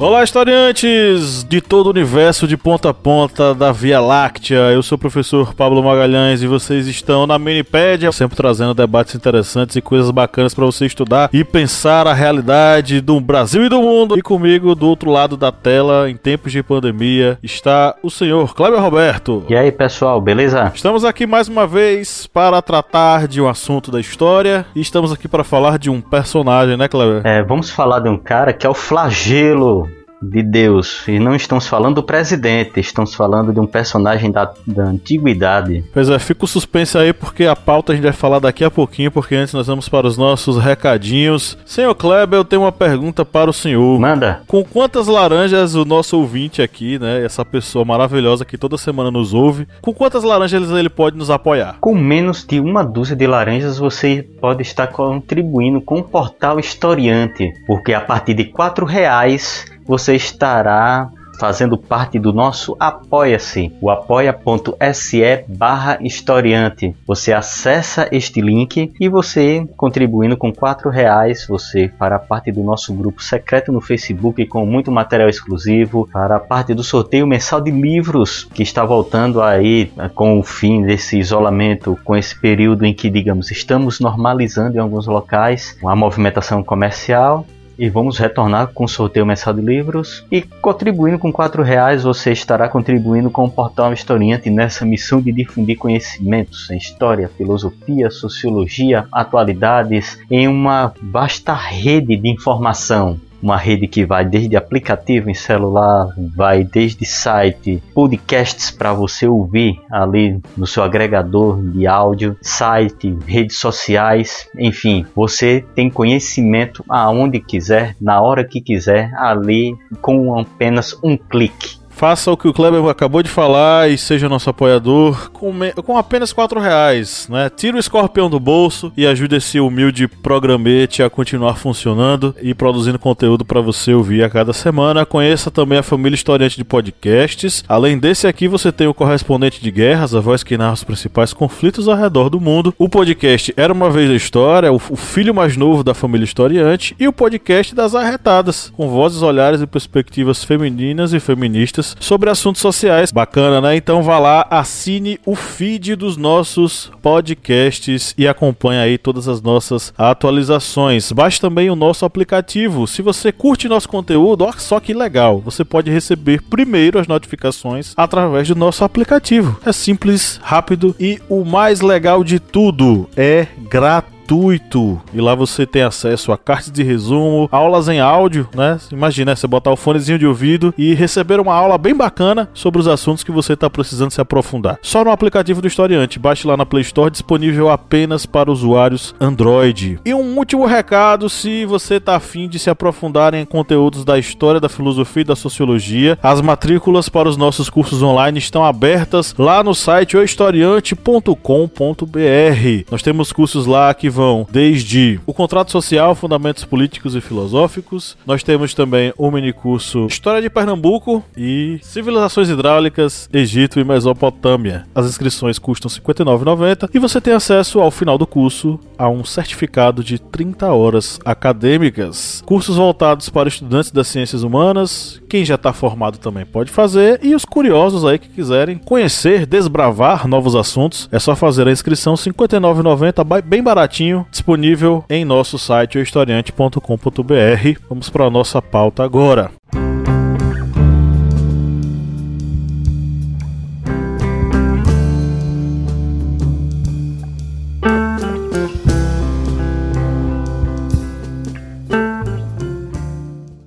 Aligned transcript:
Olá, 0.00 0.24
historiantes 0.24 1.44
de 1.44 1.60
todo 1.60 1.86
o 1.86 1.90
universo 1.90 2.48
de 2.48 2.56
ponta 2.56 2.90
a 2.90 2.94
ponta 2.94 3.54
da 3.54 3.70
Via 3.70 4.00
Láctea. 4.00 4.72
Eu 4.72 4.82
sou 4.82 4.96
o 4.96 4.98
professor 4.98 5.54
Pablo 5.54 5.80
Magalhães 5.84 6.42
e 6.42 6.48
vocês 6.48 6.88
estão 6.88 7.28
na 7.28 7.38
Minipédia, 7.38 8.10
sempre 8.10 8.36
trazendo 8.36 8.74
debates 8.74 9.14
interessantes 9.14 9.76
e 9.76 9.80
coisas 9.80 10.10
bacanas 10.10 10.52
para 10.52 10.64
você 10.64 10.84
estudar 10.84 11.30
e 11.32 11.44
pensar 11.44 12.08
a 12.08 12.12
realidade 12.12 13.00
do 13.00 13.20
Brasil 13.20 13.64
e 13.64 13.68
do 13.68 13.80
mundo. 13.80 14.18
E 14.18 14.20
comigo, 14.20 14.74
do 14.74 14.88
outro 14.88 15.12
lado 15.12 15.36
da 15.36 15.52
tela, 15.52 16.10
em 16.10 16.16
tempos 16.16 16.50
de 16.50 16.60
pandemia, 16.60 17.38
está 17.40 17.94
o 18.02 18.10
senhor 18.10 18.52
Cléber 18.52 18.80
Roberto. 18.80 19.44
E 19.48 19.56
aí, 19.56 19.70
pessoal, 19.70 20.20
beleza? 20.20 20.72
Estamos 20.74 21.04
aqui 21.04 21.24
mais 21.24 21.46
uma 21.46 21.68
vez 21.68 22.26
para 22.26 22.60
tratar 22.60 23.28
de 23.28 23.40
um 23.40 23.48
assunto 23.48 23.92
da 23.92 24.00
história 24.00 24.66
e 24.74 24.80
estamos 24.80 25.12
aqui 25.12 25.28
para 25.28 25.44
falar 25.44 25.78
de 25.78 25.88
um 25.88 26.00
personagem, 26.00 26.76
né, 26.76 26.88
Cléber? 26.88 27.22
É, 27.24 27.44
vamos 27.44 27.70
falar 27.70 28.00
de 28.00 28.08
um 28.08 28.18
cara 28.18 28.52
que 28.52 28.66
é 28.66 28.68
o 28.68 28.74
flagelo 28.74 29.84
de 30.30 30.42
Deus. 30.42 31.06
E 31.06 31.18
não 31.18 31.34
estamos 31.34 31.66
falando 31.66 31.96
do 31.96 32.02
presidente, 32.02 32.80
estamos 32.80 33.14
falando 33.14 33.52
de 33.52 33.60
um 33.60 33.66
personagem 33.66 34.30
da, 34.30 34.52
da 34.66 34.84
antiguidade. 34.84 35.84
Pois 35.92 36.08
é, 36.08 36.18
fica 36.18 36.44
o 36.44 36.48
suspense 36.48 36.96
aí 36.96 37.12
porque 37.12 37.44
a 37.44 37.56
pauta 37.56 37.92
a 37.92 37.94
gente 37.94 38.04
vai 38.04 38.12
falar 38.12 38.38
daqui 38.38 38.64
a 38.64 38.70
pouquinho, 38.70 39.10
porque 39.10 39.34
antes 39.34 39.54
nós 39.54 39.66
vamos 39.66 39.88
para 39.88 40.06
os 40.06 40.16
nossos 40.16 40.58
recadinhos. 40.58 41.56
Senhor 41.64 41.94
Kleber, 41.94 42.38
eu 42.38 42.44
tenho 42.44 42.62
uma 42.62 42.72
pergunta 42.72 43.24
para 43.24 43.50
o 43.50 43.52
senhor. 43.52 43.98
Manda. 44.00 44.42
Com 44.46 44.64
quantas 44.64 45.06
laranjas 45.06 45.74
o 45.74 45.84
nosso 45.84 46.18
ouvinte 46.18 46.62
aqui, 46.62 46.98
né, 46.98 47.24
essa 47.24 47.44
pessoa 47.44 47.84
maravilhosa 47.84 48.44
que 48.44 48.58
toda 48.58 48.76
semana 48.78 49.10
nos 49.10 49.34
ouve, 49.34 49.66
com 49.80 49.92
quantas 49.92 50.24
laranjas 50.24 50.70
ele 50.70 50.88
pode 50.88 51.16
nos 51.16 51.30
apoiar? 51.30 51.76
Com 51.80 51.94
menos 51.94 52.44
de 52.44 52.60
uma 52.60 52.82
dúzia 52.82 53.16
de 53.16 53.26
laranjas 53.26 53.78
você 53.78 54.26
pode 54.40 54.62
estar 54.62 54.88
contribuindo 54.88 55.80
com 55.80 55.98
o 55.98 56.02
portal 56.02 56.58
Historiante, 56.58 57.52
porque 57.66 57.92
a 57.92 58.00
partir 58.00 58.34
de 58.34 58.44
quatro 58.44 58.86
reais 58.86 59.64
você 59.86 60.14
estará 60.14 61.10
fazendo 61.38 61.76
parte 61.76 62.18
do 62.18 62.32
nosso 62.32 62.76
Apoia-se, 62.78 63.72
o 63.80 63.90
apoia.se 63.90 65.44
barra 65.48 65.98
historiante. 66.00 66.94
Você 67.06 67.32
acessa 67.32 68.08
este 68.12 68.40
link 68.40 68.92
e 69.00 69.08
você, 69.08 69.66
contribuindo 69.76 70.36
com 70.36 70.52
quatro 70.52 70.90
reais, 70.90 71.46
você 71.46 71.90
fará 71.98 72.18
parte 72.18 72.52
do 72.52 72.62
nosso 72.62 72.92
grupo 72.94 73.22
secreto 73.22 73.72
no 73.72 73.80
Facebook 73.80 74.44
com 74.46 74.64
muito 74.66 74.90
material 74.90 75.28
exclusivo, 75.28 76.08
fará 76.12 76.38
parte 76.38 76.74
do 76.74 76.82
sorteio 76.82 77.26
mensal 77.26 77.60
de 77.60 77.70
livros 77.70 78.44
que 78.44 78.62
está 78.62 78.84
voltando 78.84 79.42
aí 79.42 79.92
eh, 79.98 80.08
com 80.08 80.38
o 80.38 80.42
fim 80.42 80.82
desse 80.82 81.18
isolamento, 81.18 81.98
com 82.04 82.16
esse 82.16 82.38
período 82.38 82.84
em 82.84 82.94
que, 82.94 83.10
digamos, 83.10 83.50
estamos 83.50 84.00
normalizando 84.00 84.76
em 84.76 84.80
alguns 84.80 85.06
locais 85.06 85.76
a 85.84 85.96
movimentação 85.96 86.62
comercial 86.62 87.46
e 87.78 87.88
vamos 87.88 88.18
retornar 88.18 88.68
com 88.68 88.84
o 88.84 88.88
sorteio 88.88 89.26
mensal 89.26 89.54
de 89.54 89.60
livros. 89.60 90.24
E 90.30 90.42
contribuindo 90.42 91.18
com 91.18 91.32
quatro 91.32 91.62
reais, 91.62 92.02
você 92.02 92.32
estará 92.32 92.68
contribuindo 92.68 93.30
com 93.30 93.44
o 93.44 93.50
Portal 93.50 93.92
Historiante 93.92 94.50
nessa 94.50 94.84
missão 94.84 95.20
de 95.20 95.32
difundir 95.32 95.78
conhecimentos 95.78 96.70
em 96.70 96.76
história, 96.76 97.30
filosofia, 97.36 98.10
sociologia, 98.10 99.06
atualidades, 99.12 100.18
em 100.30 100.48
uma 100.48 100.92
vasta 101.02 101.54
rede 101.54 102.16
de 102.16 102.28
informação 102.28 103.18
uma 103.44 103.58
rede 103.58 103.86
que 103.86 104.06
vai 104.06 104.24
desde 104.24 104.56
aplicativo 104.56 105.28
em 105.28 105.34
celular, 105.34 106.08
vai 106.34 106.64
desde 106.64 107.04
site, 107.04 107.82
podcasts 107.92 108.70
para 108.70 108.94
você 108.94 109.28
ouvir 109.28 109.78
ali 109.90 110.40
no 110.56 110.66
seu 110.66 110.82
agregador 110.82 111.62
de 111.62 111.86
áudio, 111.86 112.38
site, 112.40 113.14
redes 113.26 113.58
sociais, 113.58 114.48
enfim, 114.58 115.04
você 115.14 115.62
tem 115.74 115.90
conhecimento 115.90 116.82
aonde 116.88 117.38
quiser, 117.38 117.94
na 118.00 118.22
hora 118.22 118.44
que 118.44 118.62
quiser, 118.62 119.12
ali 119.14 119.76
com 120.00 120.38
apenas 120.38 120.98
um 121.02 121.14
clique. 121.14 121.83
Faça 121.96 122.32
o 122.32 122.36
que 122.36 122.48
o 122.48 122.52
Kleber 122.52 122.84
acabou 122.86 123.22
de 123.22 123.28
falar 123.28 123.88
e 123.88 123.96
seja 123.96 124.28
nosso 124.28 124.50
apoiador 124.50 125.30
com, 125.30 125.52
com 125.84 125.96
apenas 125.96 126.32
4 126.32 126.58
reais, 126.58 127.28
né? 127.30 127.48
Tira 127.48 127.76
o 127.76 127.80
escorpião 127.80 128.28
do 128.28 128.40
bolso 128.40 128.92
e 128.96 129.06
ajude 129.06 129.36
esse 129.36 129.60
humilde 129.60 130.08
programete 130.08 131.04
a 131.04 131.08
continuar 131.08 131.54
funcionando 131.54 132.34
e 132.42 132.52
produzindo 132.52 132.98
conteúdo 132.98 133.44
para 133.44 133.60
você 133.60 133.94
ouvir 133.94 134.24
a 134.24 134.28
cada 134.28 134.52
semana. 134.52 135.06
Conheça 135.06 135.52
também 135.52 135.78
a 135.78 135.84
família 135.84 136.16
historiante 136.16 136.56
de 136.56 136.64
podcasts. 136.64 137.62
Além 137.68 137.96
desse 137.96 138.26
aqui, 138.26 138.48
você 138.48 138.72
tem 138.72 138.88
o 138.88 138.94
correspondente 138.94 139.62
de 139.62 139.70
guerras, 139.70 140.16
a 140.16 140.20
voz 140.20 140.42
que 140.42 140.58
narra 140.58 140.72
os 140.72 140.84
principais 140.84 141.32
conflitos 141.32 141.88
ao 141.88 141.96
redor 141.96 142.28
do 142.28 142.40
mundo. 142.40 142.74
O 142.76 142.88
podcast 142.88 143.54
Era 143.56 143.72
uma 143.72 143.88
vez 143.88 144.10
a 144.10 144.14
história, 144.14 144.72
o 144.72 144.78
filho 144.78 145.32
mais 145.32 145.56
novo 145.56 145.84
da 145.84 145.94
família 145.94 146.24
historiante 146.24 146.96
e 146.98 147.06
o 147.06 147.12
podcast 147.12 147.72
das 147.72 147.94
arretadas, 147.94 148.72
com 148.76 148.88
vozes, 148.88 149.22
olhares 149.22 149.60
e 149.60 149.66
perspectivas 149.66 150.42
femininas 150.42 151.12
e 151.12 151.20
feministas 151.20 151.83
sobre 151.98 152.30
assuntos 152.30 152.62
sociais. 152.62 153.10
Bacana, 153.10 153.60
né? 153.60 153.76
Então 153.76 154.02
vá 154.02 154.18
lá, 154.18 154.46
assine 154.50 155.18
o 155.26 155.34
feed 155.34 155.96
dos 155.96 156.16
nossos 156.16 156.90
podcasts 157.02 158.14
e 158.16 158.26
acompanhe 158.26 158.80
aí 158.80 158.98
todas 158.98 159.28
as 159.28 159.42
nossas 159.42 159.92
atualizações. 159.96 161.12
Baixe 161.12 161.40
também 161.40 161.70
o 161.70 161.76
nosso 161.76 162.04
aplicativo. 162.04 162.86
Se 162.86 163.02
você 163.02 163.32
curte 163.32 163.68
nosso 163.68 163.88
conteúdo, 163.88 164.44
olha 164.44 164.54
só 164.58 164.80
que 164.80 164.94
legal, 164.94 165.40
você 165.40 165.64
pode 165.64 165.90
receber 165.90 166.42
primeiro 166.42 166.98
as 166.98 167.06
notificações 167.06 167.92
através 167.96 168.48
do 168.48 168.54
nosso 168.54 168.84
aplicativo. 168.84 169.58
É 169.64 169.72
simples, 169.72 170.40
rápido 170.42 170.94
e 170.98 171.18
o 171.28 171.44
mais 171.44 171.80
legal 171.80 172.22
de 172.22 172.38
tudo 172.38 173.08
é 173.16 173.46
gratuito 173.68 174.13
gratuito. 174.24 175.00
E 175.12 175.20
lá 175.20 175.34
você 175.34 175.66
tem 175.66 175.82
acesso 175.82 176.32
a 176.32 176.38
cartas 176.38 176.72
de 176.72 176.82
resumo, 176.82 177.48
aulas 177.52 177.88
em 177.88 178.00
áudio, 178.00 178.48
né? 178.54 178.78
Imagina, 178.90 179.36
você 179.36 179.46
botar 179.46 179.70
o 179.70 179.76
fonezinho 179.76 180.18
de 180.18 180.26
ouvido 180.26 180.74
e 180.76 180.94
receber 180.94 181.38
uma 181.38 181.54
aula 181.54 181.76
bem 181.76 181.94
bacana 181.94 182.48
sobre 182.54 182.80
os 182.80 182.88
assuntos 182.88 183.22
que 183.22 183.30
você 183.30 183.52
está 183.52 183.68
precisando 183.68 184.10
se 184.10 184.20
aprofundar. 184.20 184.78
Só 184.82 185.04
no 185.04 185.10
aplicativo 185.10 185.60
do 185.60 185.68
Historiante, 185.68 186.18
baixe 186.18 186.46
lá 186.46 186.56
na 186.56 186.66
Play 186.66 186.82
Store, 186.82 187.10
disponível 187.10 187.68
apenas 187.68 188.26
para 188.26 188.50
usuários 188.50 189.14
Android. 189.20 190.00
E 190.04 190.14
um 190.14 190.36
último 190.36 190.66
recado, 190.66 191.28
se 191.28 191.64
você 191.66 191.96
está 191.96 192.16
afim 192.16 192.48
de 192.48 192.58
se 192.58 192.70
aprofundar 192.70 193.34
em 193.34 193.44
conteúdos 193.44 194.04
da 194.04 194.18
história, 194.18 194.60
da 194.60 194.68
filosofia 194.68 195.22
e 195.22 195.24
da 195.24 195.36
sociologia, 195.36 196.18
as 196.22 196.40
matrículas 196.40 197.08
para 197.08 197.28
os 197.28 197.36
nossos 197.36 197.68
cursos 197.68 198.02
online 198.02 198.38
estão 198.38 198.64
abertas 198.64 199.34
lá 199.38 199.62
no 199.62 199.74
site 199.74 200.16
ohistoriante.com.br. 200.16 202.90
Nós 202.90 203.02
temos 203.02 203.32
cursos 203.32 203.66
lá 203.66 203.92
que 203.92 204.08
vão 204.14 204.46
desde 204.48 205.18
o 205.26 205.34
contrato 205.34 205.72
social, 205.72 206.14
fundamentos 206.14 206.64
políticos 206.64 207.16
e 207.16 207.20
filosóficos. 207.20 208.16
Nós 208.24 208.44
temos 208.44 208.72
também 208.72 209.12
o 209.18 209.28
minicurso 209.30 210.06
História 210.06 210.40
de 210.40 210.48
Pernambuco 210.48 211.24
e 211.36 211.80
Civilizações 211.82 212.48
Hidráulicas, 212.48 213.28
Egito 213.32 213.80
e 213.80 213.84
Mesopotâmia. 213.84 214.86
As 214.94 215.06
inscrições 215.06 215.58
custam 215.58 215.90
R$ 215.90 216.14
59,90 216.14 216.90
e 216.94 216.98
você 217.00 217.20
tem 217.20 217.34
acesso 217.34 217.80
ao 217.80 217.90
final 217.90 218.16
do 218.16 218.26
curso 218.26 218.78
a 218.96 219.08
um 219.08 219.24
certificado 219.24 220.04
de 220.04 220.20
30 220.20 220.72
horas 220.72 221.18
acadêmicas. 221.24 222.40
Cursos 222.46 222.76
voltados 222.76 223.28
para 223.28 223.48
estudantes 223.48 223.90
das 223.90 224.06
ciências 224.06 224.44
humanas, 224.44 225.20
quem 225.28 225.44
já 225.44 225.56
está 225.56 225.72
formado 225.72 226.18
também 226.18 226.46
pode 226.46 226.70
fazer 226.70 227.18
e 227.20 227.34
os 227.34 227.44
curiosos 227.44 228.04
aí 228.04 228.18
que 228.18 228.28
quiserem 228.28 228.78
conhecer, 228.78 229.44
desbravar 229.44 230.28
novos 230.28 230.54
assuntos, 230.54 231.08
é 231.10 231.18
só 231.18 231.34
fazer 231.34 231.66
a 231.66 231.72
inscrição 231.72 232.14
R$ 232.14 232.20
59,90, 232.20 233.42
bem 233.42 233.62
baratinho 233.62 234.03
disponível 234.30 235.04
em 235.08 235.24
nosso 235.24 235.58
site 235.58 235.98
historiante.com.br. 235.98 237.80
Vamos 237.88 238.10
para 238.10 238.24
a 238.24 238.30
nossa 238.30 238.60
pauta 238.60 239.02
agora. 239.02 239.50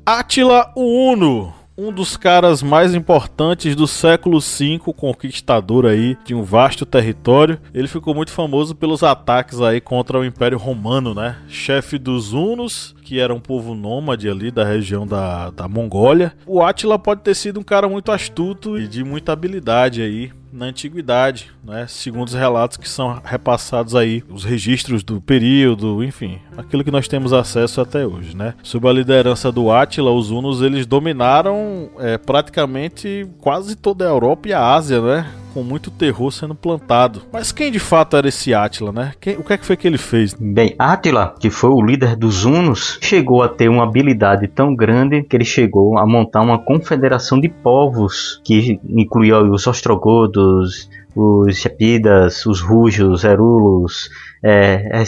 Átila 0.06 0.72
o 0.76 1.12
Uno 1.12 1.57
um 1.78 1.92
dos 1.92 2.18
caras 2.18 2.64
mais 2.64 2.96
importantes 2.96 3.76
do 3.76 3.86
século 3.86 4.40
V, 4.40 4.80
conquistador 4.96 5.86
aí 5.86 6.18
de 6.26 6.34
um 6.34 6.42
vasto 6.42 6.86
território. 6.86 7.60
Ele 7.72 7.88
ficou 7.88 8.16
muito 8.16 8.32
famoso 8.32 8.74
pelos 8.76 9.04
ataques 9.04 9.62
aí 9.62 9.80
contra 9.80 10.18
o 10.18 10.26
Império 10.26 10.58
Romano, 10.58 11.14
né? 11.14 11.38
Chefe 11.48 12.00
dos 12.00 12.34
Hunos, 12.34 12.96
que 13.08 13.22
era 13.22 13.34
um 13.34 13.40
povo 13.40 13.74
nômade 13.74 14.28
ali 14.28 14.52
da 14.52 14.66
região 14.66 15.08
da, 15.08 15.50
da 15.52 15.66
Mongólia. 15.66 16.34
O 16.46 16.62
Átila 16.62 17.00
pode 17.00 17.22
ter 17.22 17.34
sido 17.36 17.58
um 17.58 17.64
cara 17.64 17.88
muito 17.88 18.12
astuto 18.12 18.78
e 18.78 18.86
de 18.86 19.02
muita 19.02 19.32
habilidade 19.32 20.02
aí 20.02 20.30
na 20.52 20.66
antiguidade, 20.66 21.52
né? 21.64 21.86
Segundo 21.88 22.28
os 22.28 22.34
relatos 22.34 22.76
que 22.76 22.90
são 22.90 23.22
repassados 23.24 23.96
aí, 23.96 24.26
os 24.30 24.44
registros 24.44 25.04
do 25.04 25.22
período, 25.22 26.04
enfim, 26.04 26.40
aquilo 26.58 26.84
que 26.84 26.92
nós 26.92 27.08
temos 27.08 27.32
acesso 27.32 27.80
até 27.80 28.06
hoje, 28.06 28.36
né? 28.36 28.56
Sob 28.62 28.86
a 28.90 28.92
liderança 28.92 29.54
do 29.54 29.72
Átila, 29.72 30.12
os 30.12 30.30
hunos 30.30 30.62
eles 30.62 30.86
dominaram 30.86 31.90
é, 32.00 32.18
praticamente 32.18 33.26
quase 33.40 33.78
toda 33.78 34.06
a 34.06 34.10
Europa 34.10 34.50
e 34.50 34.54
a 34.54 34.74
Ásia, 34.74 35.02
né? 35.02 35.32
Com 35.58 35.64
muito 35.64 35.90
terror 35.90 36.32
sendo 36.32 36.54
plantado. 36.54 37.24
Mas 37.34 37.52
quem 37.52 37.72
de 37.72 37.80
fato 37.80 38.16
era 38.16 38.28
esse 38.28 38.54
Átila, 38.54 38.92
né? 38.92 39.14
Quem, 39.20 39.38
o 39.38 39.44
que 39.44 39.54
é 39.54 39.58
que 39.58 39.66
foi 39.66 39.76
que 39.76 39.88
ele 39.88 39.98
fez? 39.98 40.36
Bem, 40.40 40.76
Átila, 40.78 41.34
que 41.40 41.50
foi 41.50 41.72
o 41.72 41.82
líder 41.82 42.16
dos 42.16 42.46
Hunos, 42.46 43.00
chegou 43.02 43.42
a 43.42 43.50
ter 43.50 43.68
uma 43.68 43.84
habilidade 43.84 44.48
tão 44.48 44.76
grande 44.76 45.24
que 45.24 45.36
ele 45.36 45.44
chegou 45.44 45.98
a 45.98 46.06
montar 46.06 46.42
uma 46.42 46.60
confederação 46.60 47.40
de 47.40 47.50
povos 47.50 48.40
que 48.44 48.80
incluía 48.88 49.42
os 49.42 49.66
ostrogodos, 49.66 50.88
os 51.18 51.58
Shepidas, 51.58 52.46
os 52.46 52.62
Rujos, 52.62 53.24
Erulos, 53.24 54.10
é, 54.44 55.02
é. 55.02 55.04